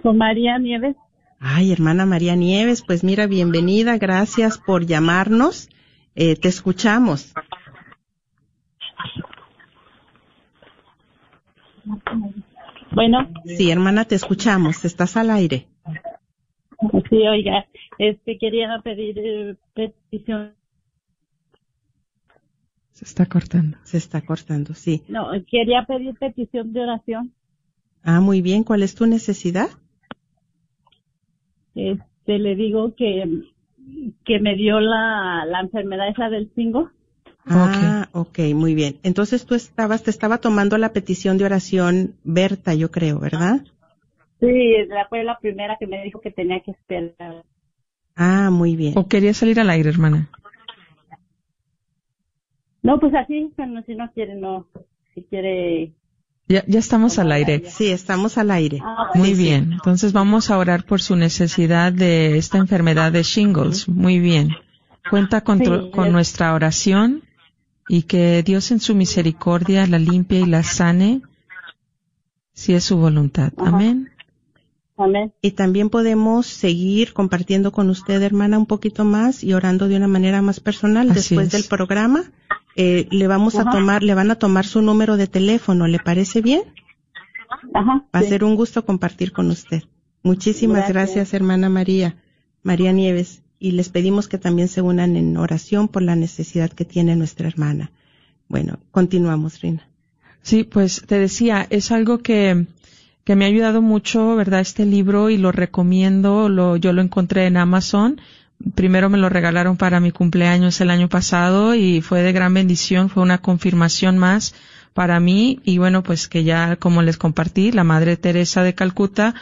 [0.03, 0.94] con María Nieves.
[1.40, 5.68] Ay, hermana María Nieves, pues mira, bienvenida, gracias por llamarnos.
[6.14, 7.34] Eh, te escuchamos.
[12.93, 15.66] Bueno, Sí, hermana, te escuchamos, estás al aire.
[17.11, 17.66] sí, oiga,
[17.99, 20.55] este quería pedir eh, petición.
[22.93, 23.76] Se está cortando.
[23.82, 25.03] Se está cortando, sí.
[25.09, 27.32] No, quería pedir petición de oración.
[28.03, 29.68] Ah, muy bien, ¿cuál es tu necesidad?
[31.74, 33.43] Este, le digo que
[34.24, 36.91] que me dio la, la enfermedad esa del cingo.
[37.45, 38.98] Ah, ok, muy bien.
[39.02, 43.60] Entonces tú estabas, te estaba tomando la petición de oración Berta, yo creo, ¿verdad?
[44.40, 44.46] Sí,
[44.88, 47.42] la fue la primera que me dijo que tenía que esperar.
[48.14, 48.92] Ah, muy bien.
[48.96, 50.30] ¿O quería salir al aire, hermana?
[52.82, 54.66] No, pues así, bueno, si no quiere, no.
[55.14, 55.92] Si quiere.
[56.48, 57.62] Ya, ya estamos al aire.
[57.70, 58.78] Sí, estamos al aire.
[58.82, 59.72] Ah, Muy bien.
[59.72, 63.88] Entonces vamos a orar por su necesidad de esta enfermedad de shingles.
[63.88, 64.50] Muy bien.
[65.10, 67.22] Cuenta con, tu- Sí, con es- nuestra oración
[67.89, 71.22] y que Dios en su misericordia la limpie y la sane
[72.53, 73.53] si es su voluntad.
[73.57, 73.68] Ajá.
[73.68, 74.11] Amén.
[74.97, 75.32] Amén.
[75.43, 80.09] Y también podemos seguir compartiendo con usted, hermana, un poquito más y orando de una
[80.09, 81.11] manera más personal.
[81.11, 81.53] Así Después es.
[81.53, 82.24] del programa,
[82.76, 85.87] eh, le vamos a tomar, le van a tomar su número de teléfono.
[85.87, 86.62] ¿Le parece bien?
[87.74, 88.07] Ajá.
[88.14, 88.28] Va a sí.
[88.28, 89.82] ser un gusto compartir con usted.
[90.22, 91.14] Muchísimas gracias.
[91.14, 91.34] Gracias.
[91.34, 92.16] hermana María,
[92.62, 93.43] María Nieves.
[93.59, 97.48] Y les pedimos que también se unan en oración por la necesidad que tiene nuestra
[97.48, 97.90] hermana.
[98.48, 99.88] Bueno, continuamos, Rina.
[100.42, 102.66] Sí, pues te decía, es algo que,
[103.24, 104.61] que me ha ayudado mucho, ¿verdad?
[104.61, 108.20] Este libro y lo recomiendo, lo, yo lo encontré en Amazon.
[108.74, 113.11] Primero me lo regalaron para mi cumpleaños el año pasado y fue de gran bendición,
[113.11, 114.54] fue una confirmación más
[114.94, 119.34] para mí y bueno, pues que ya como les compartí, la Madre Teresa de Calcuta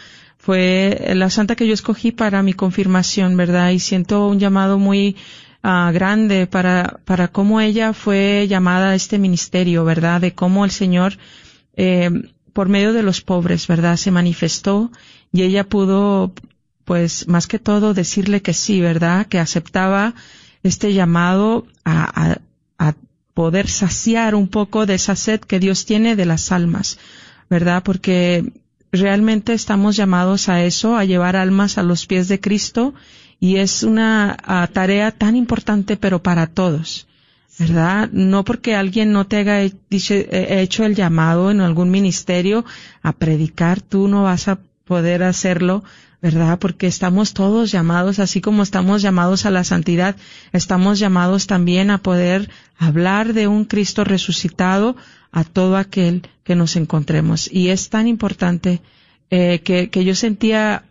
[0.45, 3.71] fue la santa que yo escogí para mi confirmación, ¿verdad?
[3.71, 5.17] Y siento un llamado muy
[5.63, 10.21] ah, grande para, para cómo ella fue llamada a este ministerio, ¿verdad?
[10.21, 11.17] De cómo el Señor,
[11.77, 12.11] eh,
[12.53, 13.97] por medio de los pobres, ¿verdad?
[13.97, 14.93] Se manifestó
[15.33, 16.35] y ella pudo,
[16.85, 19.25] pues, más que todo decirle que sí, ¿verdad?
[19.25, 20.15] Que aceptaba
[20.63, 22.35] este llamado a,
[22.79, 22.95] a, a
[23.33, 26.99] poder saciar un poco de esa sed que Dios tiene de las almas,
[27.49, 27.83] ¿verdad?
[27.83, 28.53] Porque
[28.95, 32.95] realmente estamos llamados a eso, a llevar almas a los pies de Cristo
[33.41, 37.07] y es una ah, tarea tan importante pero para todos.
[37.59, 38.09] ¿Verdad?
[38.11, 42.65] No porque alguien no te haya eh, hecho el llamado en algún ministerio
[43.01, 45.85] a predicar, tú no vas a poder hacerlo,
[46.21, 46.59] ¿verdad?
[46.59, 50.17] Porque estamos todos llamados, así como estamos llamados a la santidad,
[50.53, 54.97] estamos llamados también a poder hablar de un Cristo resucitado
[55.35, 57.51] a todo aquel que nos encontremos.
[57.51, 58.81] Y es tan importante
[59.31, 60.85] eh, que, que yo sentía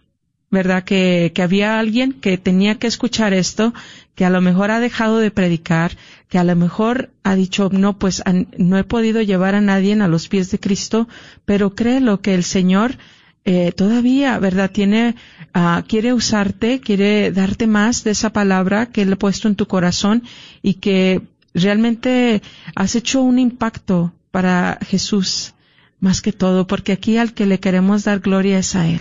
[0.51, 0.83] ¿verdad?
[0.83, 3.73] Que, que había alguien que tenía que escuchar esto,
[4.13, 5.97] que a lo mejor ha dejado de predicar,
[6.29, 8.21] que a lo mejor ha dicho, no, pues
[8.59, 11.07] no he podido llevar a nadie a los pies de Cristo,
[11.45, 12.97] pero créelo que el Señor
[13.45, 14.69] eh, todavía, ¿verdad?
[14.69, 15.15] Tiene,
[15.55, 19.65] ah, quiere usarte, quiere darte más de esa palabra que Él ha puesto en tu
[19.65, 20.21] corazón
[20.61, 21.21] y que
[21.55, 22.43] realmente
[22.75, 25.53] has hecho un impacto para Jesús
[25.99, 28.99] más que todo, porque aquí al que le queremos dar gloria es a Él.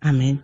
[0.00, 0.40] Amén.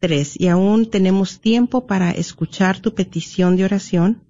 [0.00, 0.36] 1-800-701-0373.
[0.38, 4.22] Y aún tenemos tiempo para escuchar tu petición de oración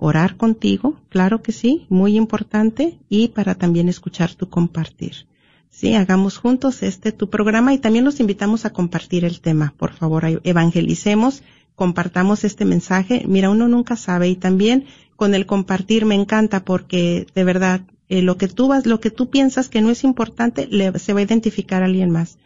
[0.00, 5.26] orar contigo, claro que sí, muy importante, y para también escuchar tu compartir.
[5.70, 9.74] Sí, hagamos juntos este tu programa y también los invitamos a compartir el tema.
[9.76, 11.42] Por favor, evangelicemos,
[11.74, 13.24] compartamos este mensaje.
[13.26, 18.22] Mira, uno nunca sabe y también con el compartir me encanta porque de verdad eh,
[18.22, 21.20] lo que tú vas, lo que tú piensas que no es importante, le, se va
[21.20, 22.37] a identificar a alguien más.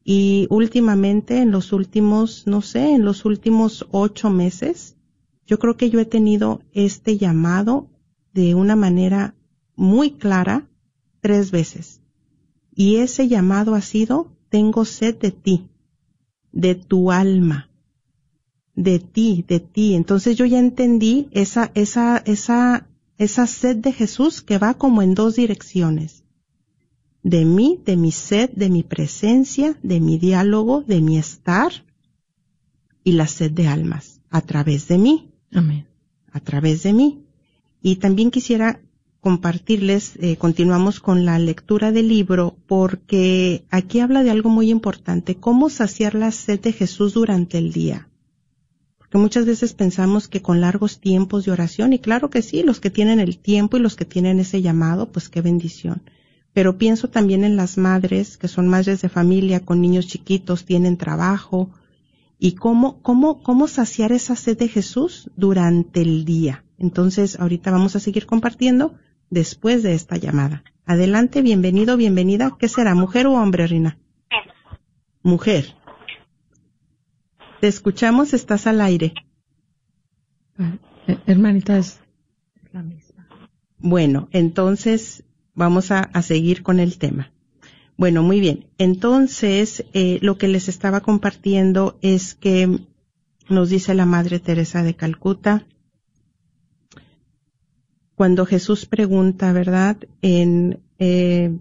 [0.05, 4.97] Y últimamente, en los últimos, no sé, en los últimos ocho meses,
[5.47, 7.89] yo creo que yo he tenido este llamado
[8.33, 9.35] de una manera
[9.77, 10.69] muy clara
[11.21, 12.01] tres veces.
[12.75, 15.69] Y ese llamado ha sido, tengo sed de ti,
[16.53, 17.71] de tu alma,
[18.75, 19.95] de ti, de ti.
[19.95, 22.87] Entonces yo ya entendí esa, esa, esa
[23.21, 26.25] esa sed de Jesús que va como en dos direcciones.
[27.23, 31.71] De mí, de mi sed, de mi presencia, de mi diálogo, de mi estar
[33.05, 35.35] y la sed de almas a través de mí.
[35.53, 35.87] Amén.
[36.33, 37.27] A través de mí.
[37.83, 38.81] Y también quisiera
[39.21, 45.35] compartirles, eh, continuamos con la lectura del libro, porque aquí habla de algo muy importante,
[45.35, 48.10] cómo saciar la sed de Jesús durante el día
[49.11, 52.79] que muchas veces pensamos que con largos tiempos de oración, y claro que sí, los
[52.79, 56.03] que tienen el tiempo y los que tienen ese llamado, pues qué bendición.
[56.53, 60.97] Pero pienso también en las madres, que son madres de familia con niños chiquitos, tienen
[60.97, 61.71] trabajo,
[62.39, 66.65] y cómo, cómo, cómo saciar esa sed de Jesús durante el día.
[66.79, 68.95] Entonces, ahorita vamos a seguir compartiendo
[69.29, 70.65] después de esta llamada.
[70.87, 72.57] Adelante, bienvenido, bienvenida.
[72.59, 73.99] ¿Qué será, mujer o hombre, Rina?
[75.23, 75.75] Mujer.
[77.61, 79.13] Te escuchamos, estás al aire.
[81.07, 82.01] Eh, hermanita, es
[82.73, 83.29] la misma.
[83.77, 87.33] Bueno, entonces vamos a, seguir con el tema.
[87.99, 88.67] Bueno, muy bien.
[88.79, 92.79] Entonces, eh, lo que les estaba compartiendo es que
[93.51, 95.67] nos dice la Madre Teresa de Calcuta,
[98.15, 99.99] cuando Jesús pregunta, ¿verdad?
[100.23, 101.59] En eh,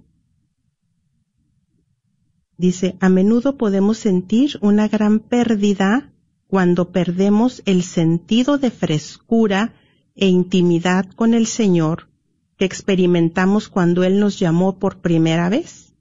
[2.60, 6.12] Dice, a menudo podemos sentir una gran pérdida
[6.46, 9.76] cuando perdemos el sentido de frescura
[10.18, 12.10] e intimidad con el Señor
[12.58, 15.94] que experimentamos cuando Él nos llamó por primera vez.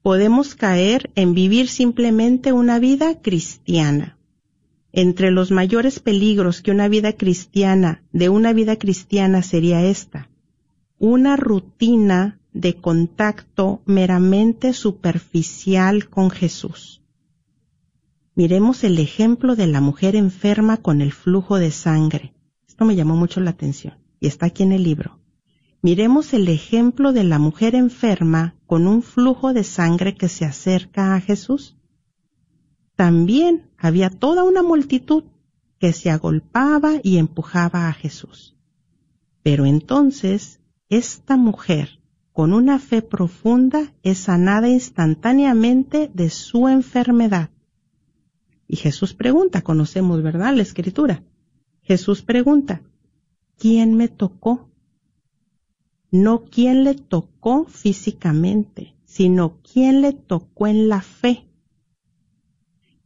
[0.00, 4.16] Podemos caer en vivir simplemente una vida cristiana.
[4.90, 10.30] Entre los mayores peligros que una vida cristiana, de una vida cristiana sería esta,
[10.98, 17.02] una rutina de contacto meramente superficial con Jesús.
[18.36, 22.32] Miremos el ejemplo de la mujer enferma con el flujo de sangre.
[22.66, 25.20] Esto me llamó mucho la atención y está aquí en el libro.
[25.82, 31.14] Miremos el ejemplo de la mujer enferma con un flujo de sangre que se acerca
[31.14, 31.76] a Jesús.
[32.96, 35.24] También había toda una multitud
[35.78, 38.56] que se agolpaba y empujaba a Jesús.
[39.42, 42.00] Pero entonces esta mujer
[42.34, 47.50] con una fe profunda es sanada instantáneamente de su enfermedad.
[48.66, 50.52] Y Jesús pregunta, conocemos, ¿verdad?
[50.52, 51.22] La escritura.
[51.82, 52.82] Jesús pregunta,
[53.56, 54.68] ¿quién me tocó?
[56.10, 61.46] No quién le tocó físicamente, sino quién le tocó en la fe.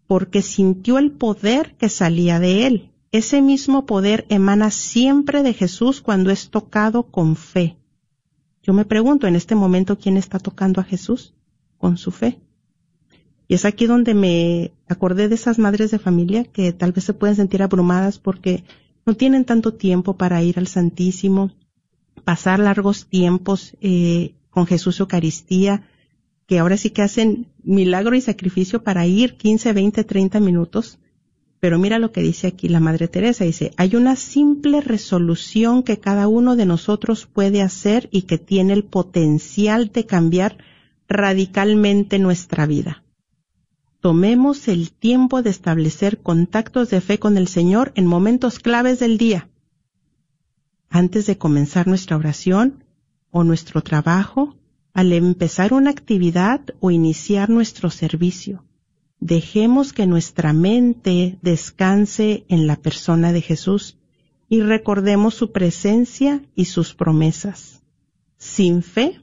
[0.06, 2.92] Porque sintió el poder que salía de él.
[3.12, 7.77] Ese mismo poder emana siempre de Jesús cuando es tocado con fe.
[8.62, 11.34] Yo me pregunto en este momento quién está tocando a Jesús
[11.78, 12.38] con su fe.
[13.46, 17.14] Y es aquí donde me acordé de esas madres de familia que tal vez se
[17.14, 18.64] pueden sentir abrumadas porque
[19.06, 21.50] no tienen tanto tiempo para ir al Santísimo,
[22.24, 25.88] pasar largos tiempos eh, con Jesús Eucaristía,
[26.46, 30.98] que ahora sí que hacen milagro y sacrificio para ir 15, 20, 30 minutos
[31.60, 35.98] pero mira lo que dice aquí la Madre Teresa, dice, hay una simple resolución que
[35.98, 40.58] cada uno de nosotros puede hacer y que tiene el potencial de cambiar
[41.08, 43.02] radicalmente nuestra vida.
[44.00, 49.18] Tomemos el tiempo de establecer contactos de fe con el Señor en momentos claves del
[49.18, 49.48] día.
[50.88, 52.84] Antes de comenzar nuestra oración
[53.30, 54.56] o nuestro trabajo,
[54.94, 58.64] al empezar una actividad o iniciar nuestro servicio
[59.20, 63.98] Dejemos que nuestra mente descanse en la persona de Jesús
[64.48, 67.82] y recordemos su presencia y sus promesas.
[68.36, 69.20] Sin fe,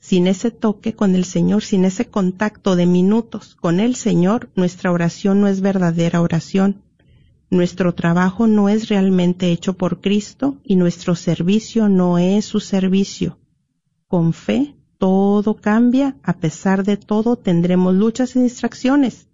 [0.00, 4.90] sin ese toque con el Señor, sin ese contacto de minutos con el Señor, nuestra
[4.90, 6.82] oración no es verdadera oración.
[7.50, 13.38] nuestro trabajo no es realmente hecho por Cristo y nuestro servicio no es su servicio.
[14.08, 19.26] Con fe todo cambia, a pesar de todo tendremos luchas y distracciones,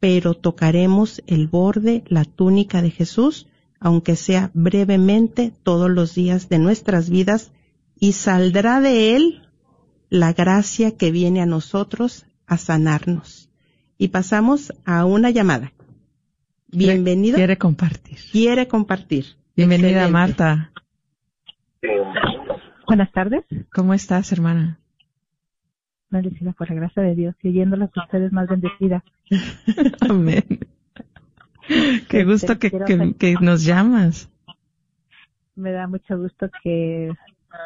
[0.00, 3.46] pero tocaremos el borde, la túnica de Jesús,
[3.78, 7.52] aunque sea brevemente todos los días de nuestras vidas,
[8.00, 9.42] y saldrá de él
[10.08, 13.50] la gracia que viene a nosotros a sanarnos.
[13.98, 15.74] Y pasamos a una llamada.
[16.68, 17.36] Bienvenida.
[17.36, 18.16] Quiere compartir.
[18.32, 19.26] Quiere compartir.
[19.54, 20.10] Bienvenida, Excelente.
[20.10, 20.72] Marta.
[22.86, 23.44] Buenas tardes.
[23.74, 24.78] ¿Cómo estás, hermana?
[26.12, 29.02] Bendecida por la gracia de Dios y oyéndolas a ustedes más bendecida.
[30.08, 30.44] Amén.
[32.10, 34.30] Qué gusto que, que, que, nos llamas.
[35.56, 37.10] Me da mucho gusto que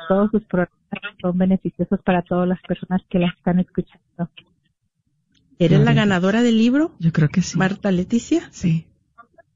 [0.09, 0.79] todos sus programas
[1.21, 4.31] son beneficiosos para todas las personas que las están escuchando.
[5.59, 6.93] ¿Eres la ganadora del libro?
[7.01, 7.59] Yo creo que sí.
[7.59, 8.49] Marta Leticia.
[8.53, 8.87] Sí.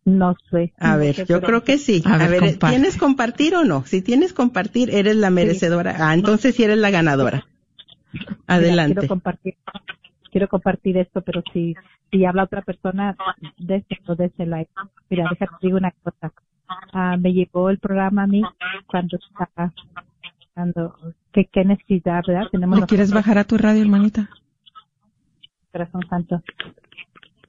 [0.04, 0.72] No sé.
[0.78, 2.02] A ver, yo creo que sí.
[2.06, 3.84] A, ver, ¿tienes compartir o no?
[3.86, 5.94] Si tienes compartir, eres la merecedora.
[6.00, 7.46] Ah, entonces sí eres la ganadora.
[8.46, 8.94] Adelante.
[8.94, 9.54] quiero compartir,
[10.30, 11.74] quiero compartir esto, pero si,
[12.10, 13.16] si habla otra persona,
[13.58, 14.70] de esto, de ese like.
[15.08, 16.32] Mira, déjate digo una cosa.
[16.92, 18.42] Ah, me llegó el programa a mí
[18.86, 19.72] cuando estaba
[20.54, 20.96] cuando
[21.32, 22.48] qué, qué necesidad, ¿verdad?
[22.50, 24.28] Tenemos quieres bajar a tu radio, hermanita?
[25.72, 26.42] Corazón Santo.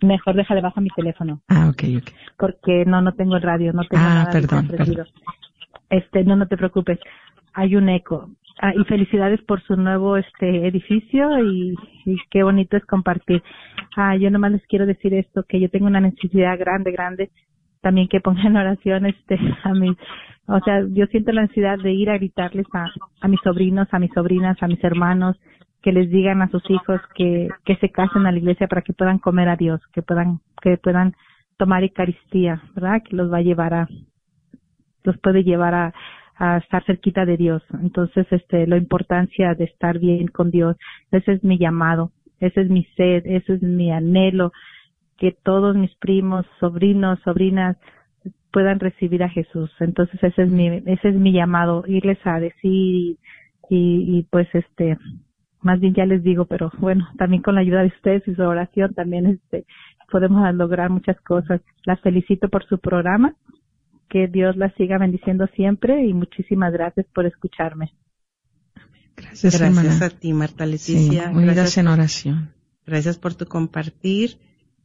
[0.01, 1.41] Mejor déjale bajo mi teléfono.
[1.47, 2.11] Ah, ok, ok.
[2.37, 5.07] Porque no, no tengo el radio, no tengo ah, nada perdón, perdón.
[5.89, 6.99] Este, no, no te preocupes.
[7.53, 8.29] Hay un eco.
[8.63, 11.75] Ah, y felicidades por su nuevo este edificio y,
[12.29, 13.41] qué bonito es compartir.
[13.97, 17.31] Ah, yo nomás les quiero decir esto, que yo tengo una necesidad grande, grande,
[17.81, 19.97] también que pongan oración este a mis,
[20.45, 22.85] o sea, yo siento la necesidad de ir a gritarles a,
[23.21, 25.37] a mis sobrinos, a mis sobrinas, a mis hermanos,
[25.81, 28.93] que les digan a sus hijos que, que se casen a la iglesia para que
[28.93, 31.15] puedan comer a Dios, que puedan, que puedan
[31.57, 33.01] tomar Eucaristía, ¿verdad?
[33.09, 33.87] Que los va a llevar a,
[35.03, 35.93] los puede llevar a,
[36.41, 37.61] a estar cerquita de Dios.
[37.83, 40.75] Entonces, este, la importancia de estar bien con Dios,
[41.11, 44.51] ese es mi llamado, ese es mi sed, ese es mi anhelo,
[45.17, 47.77] que todos mis primos, sobrinos, sobrinas
[48.51, 49.69] puedan recibir a Jesús.
[49.79, 53.17] Entonces, ese es mi, ese es mi llamado, irles a decir
[53.69, 54.97] y, y, pues este,
[55.61, 58.41] más bien ya les digo, pero bueno, también con la ayuda de ustedes y su
[58.41, 59.65] oración también este,
[60.11, 61.61] podemos lograr muchas cosas.
[61.85, 63.35] Las felicito por su programa,
[64.11, 67.93] que Dios las siga bendiciendo siempre y muchísimas gracias por escucharme.
[69.15, 71.29] Gracias, gracias a ti, Marta Leticia.
[71.29, 72.53] Sí, gracias en oración.
[72.85, 74.37] Gracias por tu compartir.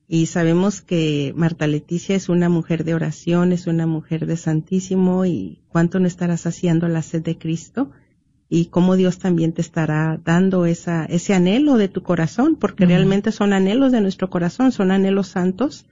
[0.08, 5.24] Y sabemos que Marta Leticia es una mujer de oración, es una mujer de Santísimo
[5.24, 7.90] y cuánto no estarás haciendo la sed de Cristo
[8.48, 12.86] y cómo Dios también te estará dando esa, ese anhelo de tu corazón, porque uh
[12.86, 12.90] -huh.
[12.90, 15.86] realmente son anhelos de nuestro corazón, son anhelos santos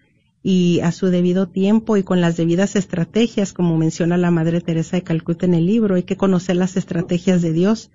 [0.47, 4.99] y a su debido tiempo y con las debidas estrategias, como menciona la Madre Teresa
[4.99, 7.91] de Calcuta en el libro, hay que conocer las estrategias de Dios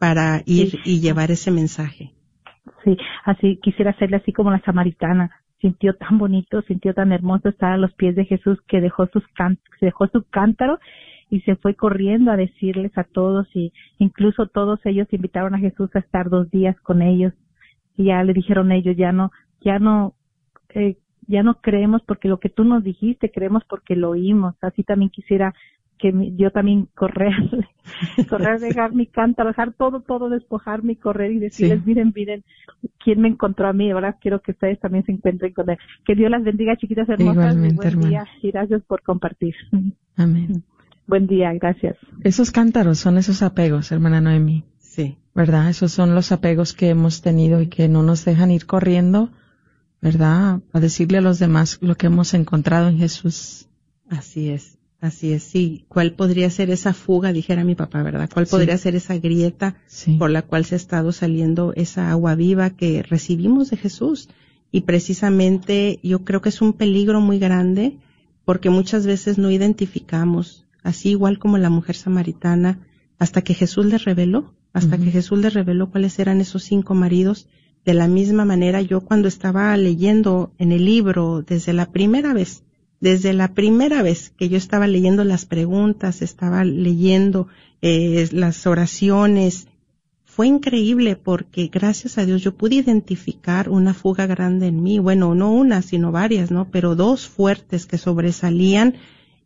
[0.00, 0.78] para ir sí.
[0.84, 2.10] y llevar ese mensaje.
[2.82, 5.30] Sí, así quisiera hacerle así como la samaritana,
[5.60, 9.22] sintió tan bonito, sintió tan hermoso estar a los pies de Jesús que dejó sus
[9.36, 10.80] can dejó su cántaro
[11.30, 15.88] y se fue corriendo a decirles a todos y incluso todos ellos invitaron a Jesús
[15.94, 17.32] a estar dos días con ellos
[17.96, 19.30] y ya le dijeron ellos ya no
[19.60, 20.14] ya no
[20.74, 20.96] eh,
[21.26, 25.10] ya no creemos porque lo que tú nos dijiste creemos porque lo oímos así también
[25.10, 25.54] quisiera
[25.98, 27.32] que yo también correr
[28.28, 31.84] correr dejar mi cántaro dejar todo todo despojarme y correr y decirles sí.
[31.86, 32.44] miren miren
[33.02, 36.14] quién me encontró a mí ahora quiero que ustedes también se encuentren con él que
[36.14, 38.08] Dios las bendiga chiquitas hermosas Igualmente, buen hermana.
[38.08, 39.54] día y gracias por compartir
[40.16, 40.64] amén
[41.06, 41.96] Buen día, gracias.
[42.22, 44.64] Esos cántaros son esos apegos, hermana Noemi.
[44.78, 45.18] Sí.
[45.34, 45.70] ¿Verdad?
[45.70, 49.30] Esos son los apegos que hemos tenido y que no nos dejan ir corriendo,
[50.02, 50.60] ¿verdad?
[50.72, 53.68] A decirle a los demás lo que hemos encontrado en Jesús.
[54.10, 55.86] Así es, así es, sí.
[55.88, 58.28] ¿Cuál podría ser esa fuga, dijera mi papá, ¿verdad?
[58.30, 58.50] ¿Cuál sí.
[58.50, 60.16] podría ser esa grieta sí.
[60.18, 64.28] por la cual se ha estado saliendo esa agua viva que recibimos de Jesús?
[64.72, 67.96] Y precisamente yo creo que es un peligro muy grande
[68.44, 72.80] porque muchas veces no identificamos así igual como la mujer samaritana,
[73.18, 75.04] hasta que Jesús le reveló, hasta uh -huh.
[75.04, 77.46] que Jesús le reveló cuáles eran esos cinco maridos.
[77.84, 82.62] De la misma manera, yo cuando estaba leyendo en el libro, desde la primera vez,
[83.00, 87.48] desde la primera vez que yo estaba leyendo las preguntas, estaba leyendo
[87.80, 89.66] eh, las oraciones,
[90.34, 95.34] fue increíble porque gracias a Dios yo pude identificar una fuga grande en mí, bueno,
[95.34, 96.70] no una, sino varias, ¿no?
[96.70, 98.94] Pero dos fuertes que sobresalían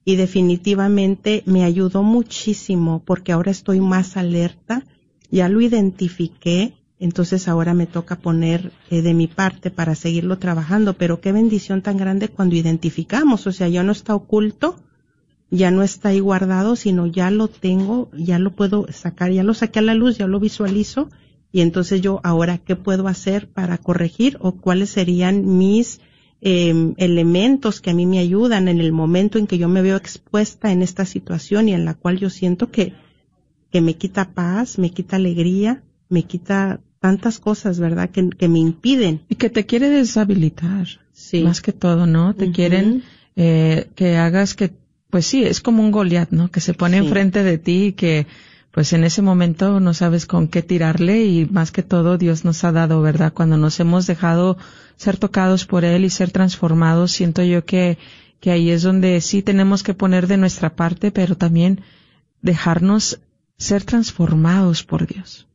[0.05, 4.85] y definitivamente me ayudó muchísimo porque ahora estoy más alerta,
[5.29, 10.95] ya lo identifiqué entonces ahora me toca poner eh, de mi parte para seguirlo trabajando,
[10.95, 14.77] pero qué bendición tan grande cuando identificamos, o sea, ya no está oculto,
[15.51, 19.55] ya no está ahí guardado, sino ya lo tengo, ya lo puedo sacar, ya lo
[19.55, 21.11] saqué a la luz, ya lo visualizo,
[21.53, 26.01] y entonces yo ahora qué puedo hacer para corregir o cuáles serían mis
[26.41, 29.97] eh, elementos que a mí me ayudan en el momento en que yo me veo
[29.97, 32.95] expuesta en esta situación y en la cual yo siento que,
[33.71, 38.11] que me quita paz, me quita alegría, me quita tantas cosas, ¿verdad?
[38.11, 39.21] Que, que me impiden.
[39.29, 40.87] Y que te quiere deshabilitar.
[41.13, 41.43] Sí.
[41.43, 42.35] Más que todo, ¿no?
[42.35, 43.03] Te quieren
[43.37, 44.73] eh, que hagas que,
[45.11, 46.51] pues sí, es como un Goliat, ¿no?
[46.51, 47.05] Que se pone Sí.
[47.07, 48.27] enfrente de ti y que,
[48.73, 52.65] pues en ese momento no sabes con qué tirarle y más que todo Dios nos
[52.65, 53.33] ha dado, ¿verdad?
[53.33, 54.57] Cuando nos hemos dejado
[54.97, 57.99] ser tocados por Él y ser transformados, siento yo que,
[58.41, 61.81] que ahí es donde sí tenemos que poner de nuestra parte, pero también
[62.43, 63.21] dejarnos
[63.59, 65.47] ser transformados por Dios.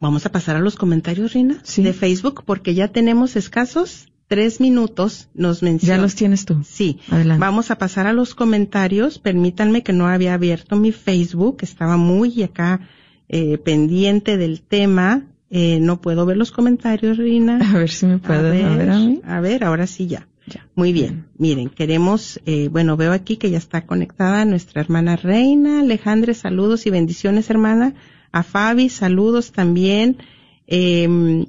[0.00, 1.82] Vamos a pasar a los comentarios, Rina, Sí.
[1.82, 6.02] de Facebook, porque ya tenemos escasos tres minutos, nos Ya menciona.
[6.02, 6.62] los tienes tú.
[6.64, 6.98] Sí.
[7.10, 7.40] Adelante.
[7.40, 9.18] Vamos a pasar a los comentarios.
[9.18, 12.80] Permítanme que no había abierto mi Facebook, estaba muy acá
[13.28, 15.24] eh, pendiente del tema.
[15.48, 17.58] Eh, no puedo ver los comentarios, Rina.
[17.74, 19.20] A ver si me puedes a ver, a mí.
[19.24, 20.28] a ver, ahora sí ya.
[20.48, 20.66] Ya.
[20.76, 21.26] Muy bien.
[21.38, 25.80] Miren, queremos, eh, bueno, veo aquí que ya está conectada nuestra hermana Reina.
[25.80, 27.94] Alejandra, saludos y bendiciones, hermana.
[28.36, 30.18] A Fabi, saludos también.
[30.66, 31.46] Eh,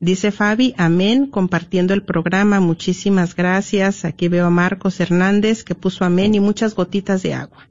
[0.00, 2.60] dice Fabi, amén, compartiendo el programa.
[2.60, 4.04] Muchísimas gracias.
[4.04, 7.68] Aquí veo a Marcos Hernández que puso amén y muchas gotitas de agua.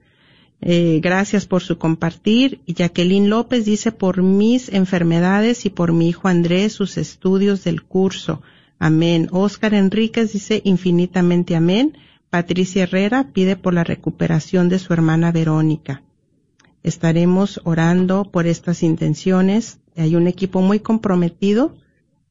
[0.61, 2.59] Eh, gracias por su compartir.
[2.65, 7.84] Y Jacqueline López dice por mis enfermedades y por mi hijo Andrés, sus estudios del
[7.84, 8.41] curso.
[8.80, 9.28] Amén.
[9.32, 11.95] Oscar Enríquez dice infinitamente amén.
[12.32, 16.01] Patricia Herrera pide por la recuperación de su hermana Verónica.
[16.88, 19.80] Estaremos orando por estas intenciones.
[19.98, 21.76] Hay un equipo muy comprometido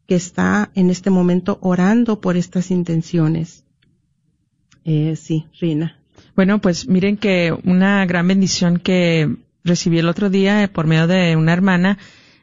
[0.07, 3.65] que está en este momento orando por estas intenciones.
[4.87, 5.99] Eh, sí, Rina.
[6.35, 11.07] Bueno, pues miren que una gran bendición que recibí el otro día eh, por medio
[11.07, 11.99] de una hermana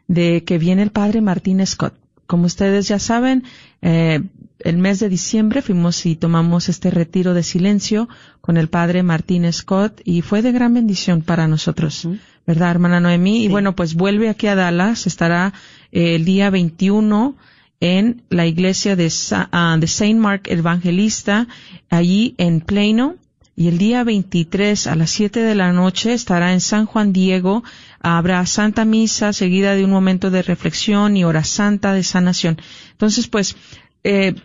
[0.07, 1.95] de que viene el padre Martín Scott.
[2.33, 3.43] Como ustedes ya saben,
[3.83, 4.19] eh,
[4.57, 8.09] el mes de diciembre fuimos y tomamos este retiro de silencio
[8.41, 12.07] con el padre Martín Scott y fue de gran bendición para nosotros.
[12.47, 13.43] ¿Verdad, hermana Noemí?
[13.43, 15.53] Y bueno, pues vuelve aquí a Dallas, estará
[15.91, 17.35] eh, el día 21
[17.79, 21.47] en la iglesia de, Sa- ah, de Saint Mark Evangelista,
[21.91, 23.15] allí en Plano.
[23.55, 27.63] Y el día 23 a las 7 de la noche estará en San Juan Diego.
[28.03, 32.57] Habrá Santa Misa seguida de un momento de reflexión y hora santa de sanación.
[32.91, 33.55] Entonces, pues,
[34.03, 34.35] eh,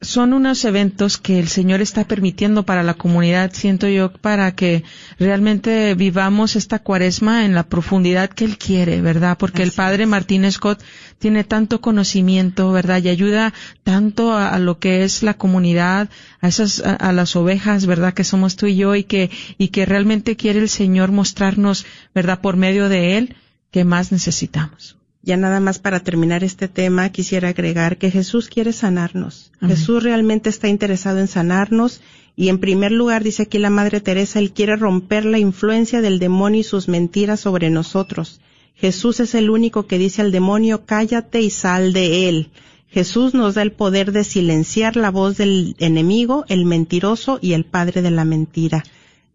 [0.00, 4.84] son unos eventos que el Señor está permitiendo para la comunidad, siento yo, para que
[5.18, 9.36] realmente vivamos esta cuaresma en la profundidad que Él quiere, ¿verdad?
[9.38, 10.08] Porque el Padre es.
[10.08, 10.80] Martín Scott
[11.18, 13.02] tiene tanto conocimiento, ¿verdad?
[13.02, 16.08] Y ayuda tanto a, a lo que es la comunidad,
[16.40, 18.14] a esas, a, a las ovejas, ¿verdad?
[18.14, 22.40] Que somos tú y yo y que, y que realmente quiere el Señor mostrarnos, ¿verdad?
[22.40, 23.36] Por medio de Él,
[23.72, 24.98] que más necesitamos.
[25.22, 29.50] Ya nada más para terminar este tema, quisiera agregar que Jesús quiere sanarnos.
[29.60, 29.76] Amén.
[29.76, 32.00] Jesús realmente está interesado en sanarnos
[32.36, 36.20] y en primer lugar, dice aquí la Madre Teresa, Él quiere romper la influencia del
[36.20, 38.40] demonio y sus mentiras sobre nosotros.
[38.76, 42.50] Jesús es el único que dice al demonio, cállate y sal de él.
[42.86, 47.64] Jesús nos da el poder de silenciar la voz del enemigo, el mentiroso y el
[47.64, 48.84] padre de la mentira.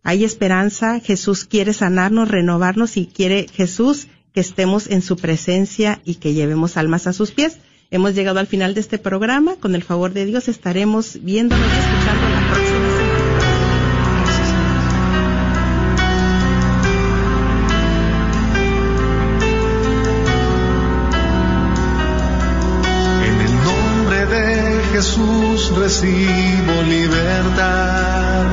[0.02, 6.16] Hay esperanza, Jesús quiere sanarnos, renovarnos y quiere Jesús que estemos en su presencia y
[6.16, 7.58] que llevemos almas a sus pies.
[7.92, 9.56] Hemos llegado al final de este programa.
[9.56, 13.14] Con el favor de Dios estaremos viéndonos y escuchando la próxima semana.
[24.94, 28.53] Jesús recibo libertad.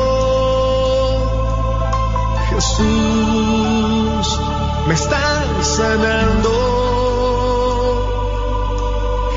[2.51, 4.39] Jesús,
[4.87, 6.51] me estás sanando.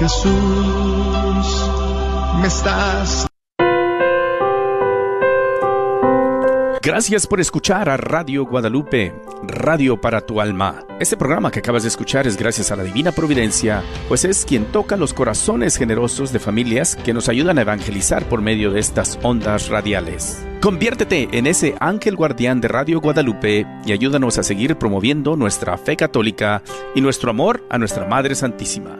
[0.01, 1.71] Jesús,
[2.41, 3.27] me estás
[6.85, 10.85] Gracias por escuchar a Radio Guadalupe, Radio para tu alma.
[11.01, 14.67] Este programa que acabas de escuchar es gracias a la Divina Providencia, pues es quien
[14.67, 19.19] toca los corazones generosos de familias que nos ayudan a evangelizar por medio de estas
[19.23, 20.45] ondas radiales.
[20.65, 25.95] Conviértete en ese ángel guardián de Radio Guadalupe y ayúdanos a seguir promoviendo nuestra fe
[25.95, 26.63] católica
[26.95, 28.99] y nuestro amor a nuestra Madre Santísima.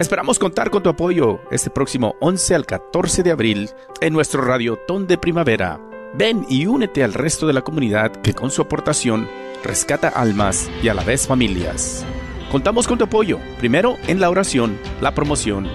[0.00, 4.80] Esperamos contar con tu apoyo este próximo 11 al 14 de abril en nuestro Radio
[4.88, 5.80] Ton de Primavera
[6.14, 9.28] Ven y únete al resto de la comunidad que con su aportación
[9.62, 12.04] rescata almas y a la vez familias.
[12.50, 15.68] Contamos con tu apoyo, primero en la oración, la promoción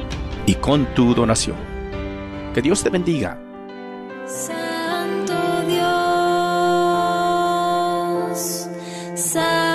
[0.45, 1.55] y con tu donación.
[2.53, 3.39] Que Dios te bendiga.
[9.21, 9.70] Santo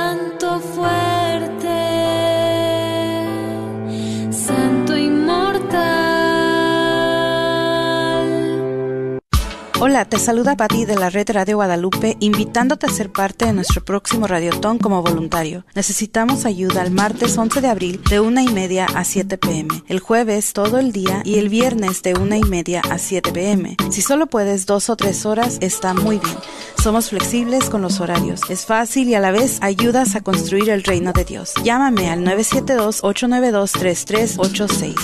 [9.78, 13.84] Hola, te saluda Patti de la Red Radio Guadalupe, invitándote a ser parte de nuestro
[13.84, 15.66] próximo Radiotón como voluntario.
[15.74, 20.00] Necesitamos ayuda el martes 11 de abril de una y media a 7 pm, el
[20.00, 23.76] jueves todo el día y el viernes de una y media a 7 pm.
[23.90, 26.38] Si solo puedes dos o tres horas, está muy bien.
[26.82, 28.48] Somos flexibles con los horarios.
[28.48, 31.52] Es fácil y a la vez ayudas a construir el reino de Dios.
[31.62, 34.94] Llámame al 972-892-3386.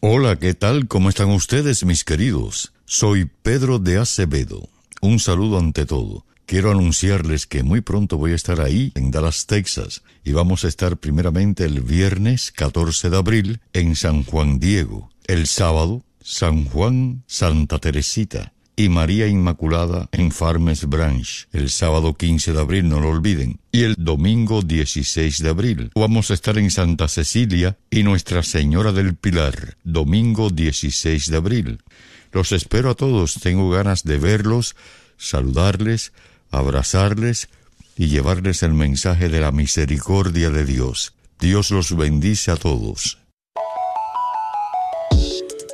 [0.00, 0.86] Hola, ¿qué tal?
[0.86, 2.72] ¿Cómo están ustedes, mis queridos?
[2.84, 4.68] Soy Pedro de Acevedo.
[5.00, 6.24] Un saludo ante todo.
[6.46, 10.68] Quiero anunciarles que muy pronto voy a estar ahí, en Dallas, Texas, y vamos a
[10.68, 17.24] estar primeramente el viernes 14 de abril en San Juan Diego, el sábado San Juan
[17.26, 23.08] Santa Teresita y María Inmaculada en Farmers Branch, el sábado 15 de abril, no lo
[23.08, 25.90] olviden, y el domingo 16 de abril.
[25.96, 31.82] Vamos a estar en Santa Cecilia y Nuestra Señora del Pilar, domingo 16 de abril.
[32.30, 34.76] Los espero a todos, tengo ganas de verlos,
[35.16, 36.12] saludarles,
[36.52, 37.48] abrazarles
[37.96, 41.14] y llevarles el mensaje de la misericordia de Dios.
[41.40, 43.18] Dios los bendice a todos.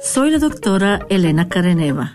[0.03, 2.15] Soy la doctora Elena Careneva,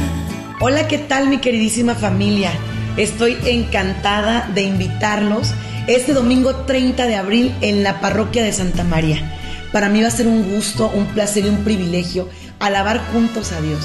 [0.60, 2.50] Hola, ¿qué tal mi queridísima familia?
[2.96, 5.50] Estoy encantada de invitarlos
[5.86, 9.36] este domingo 30 de abril en la parroquia de Santa María.
[9.70, 13.60] Para mí va a ser un gusto, un placer y un privilegio alabar juntos a
[13.60, 13.80] Dios.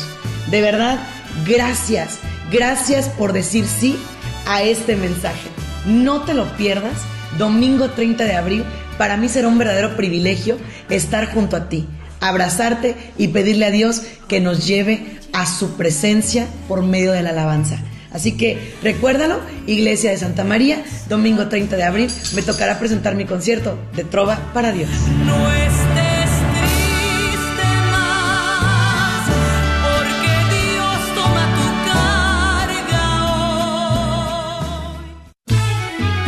[0.49, 0.97] De verdad,
[1.45, 2.19] gracias,
[2.53, 3.97] gracias por decir sí
[4.47, 5.49] a este mensaje.
[5.85, 7.01] No te lo pierdas,
[7.37, 8.63] domingo 30 de abril,
[8.97, 10.57] para mí será un verdadero privilegio
[10.89, 11.85] estar junto a ti,
[12.21, 17.31] abrazarte y pedirle a Dios que nos lleve a su presencia por medio de la
[17.31, 17.83] alabanza.
[18.11, 23.25] Así que recuérdalo, Iglesia de Santa María, domingo 30 de abril, me tocará presentar mi
[23.25, 24.89] concierto de Trova para Dios.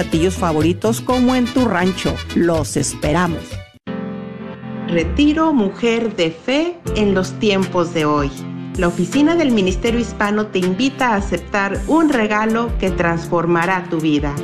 [0.00, 2.14] platillos favoritos como en tu rancho.
[2.34, 3.42] Los esperamos.
[4.88, 8.30] Retiro Mujer de Fe en los tiempos de hoy.
[8.78, 14.34] La oficina del Ministerio Hispano te invita a aceptar un regalo que transformará tu vida.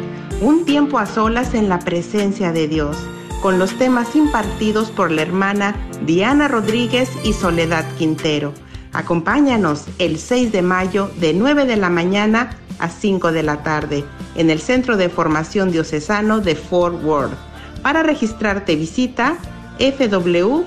[0.42, 2.98] Un tiempo a solas en la presencia de Dios,
[3.40, 8.52] con los temas impartidos por la hermana Diana Rodríguez y Soledad Quintero.
[8.92, 14.04] Acompáñanos el 6 de mayo de 9 de la mañana a 5 de la tarde
[14.34, 17.36] en el Centro de Formación Diocesano de Fort Worth.
[17.82, 19.36] Para registrarte visita
[19.78, 20.66] fwdioc.org.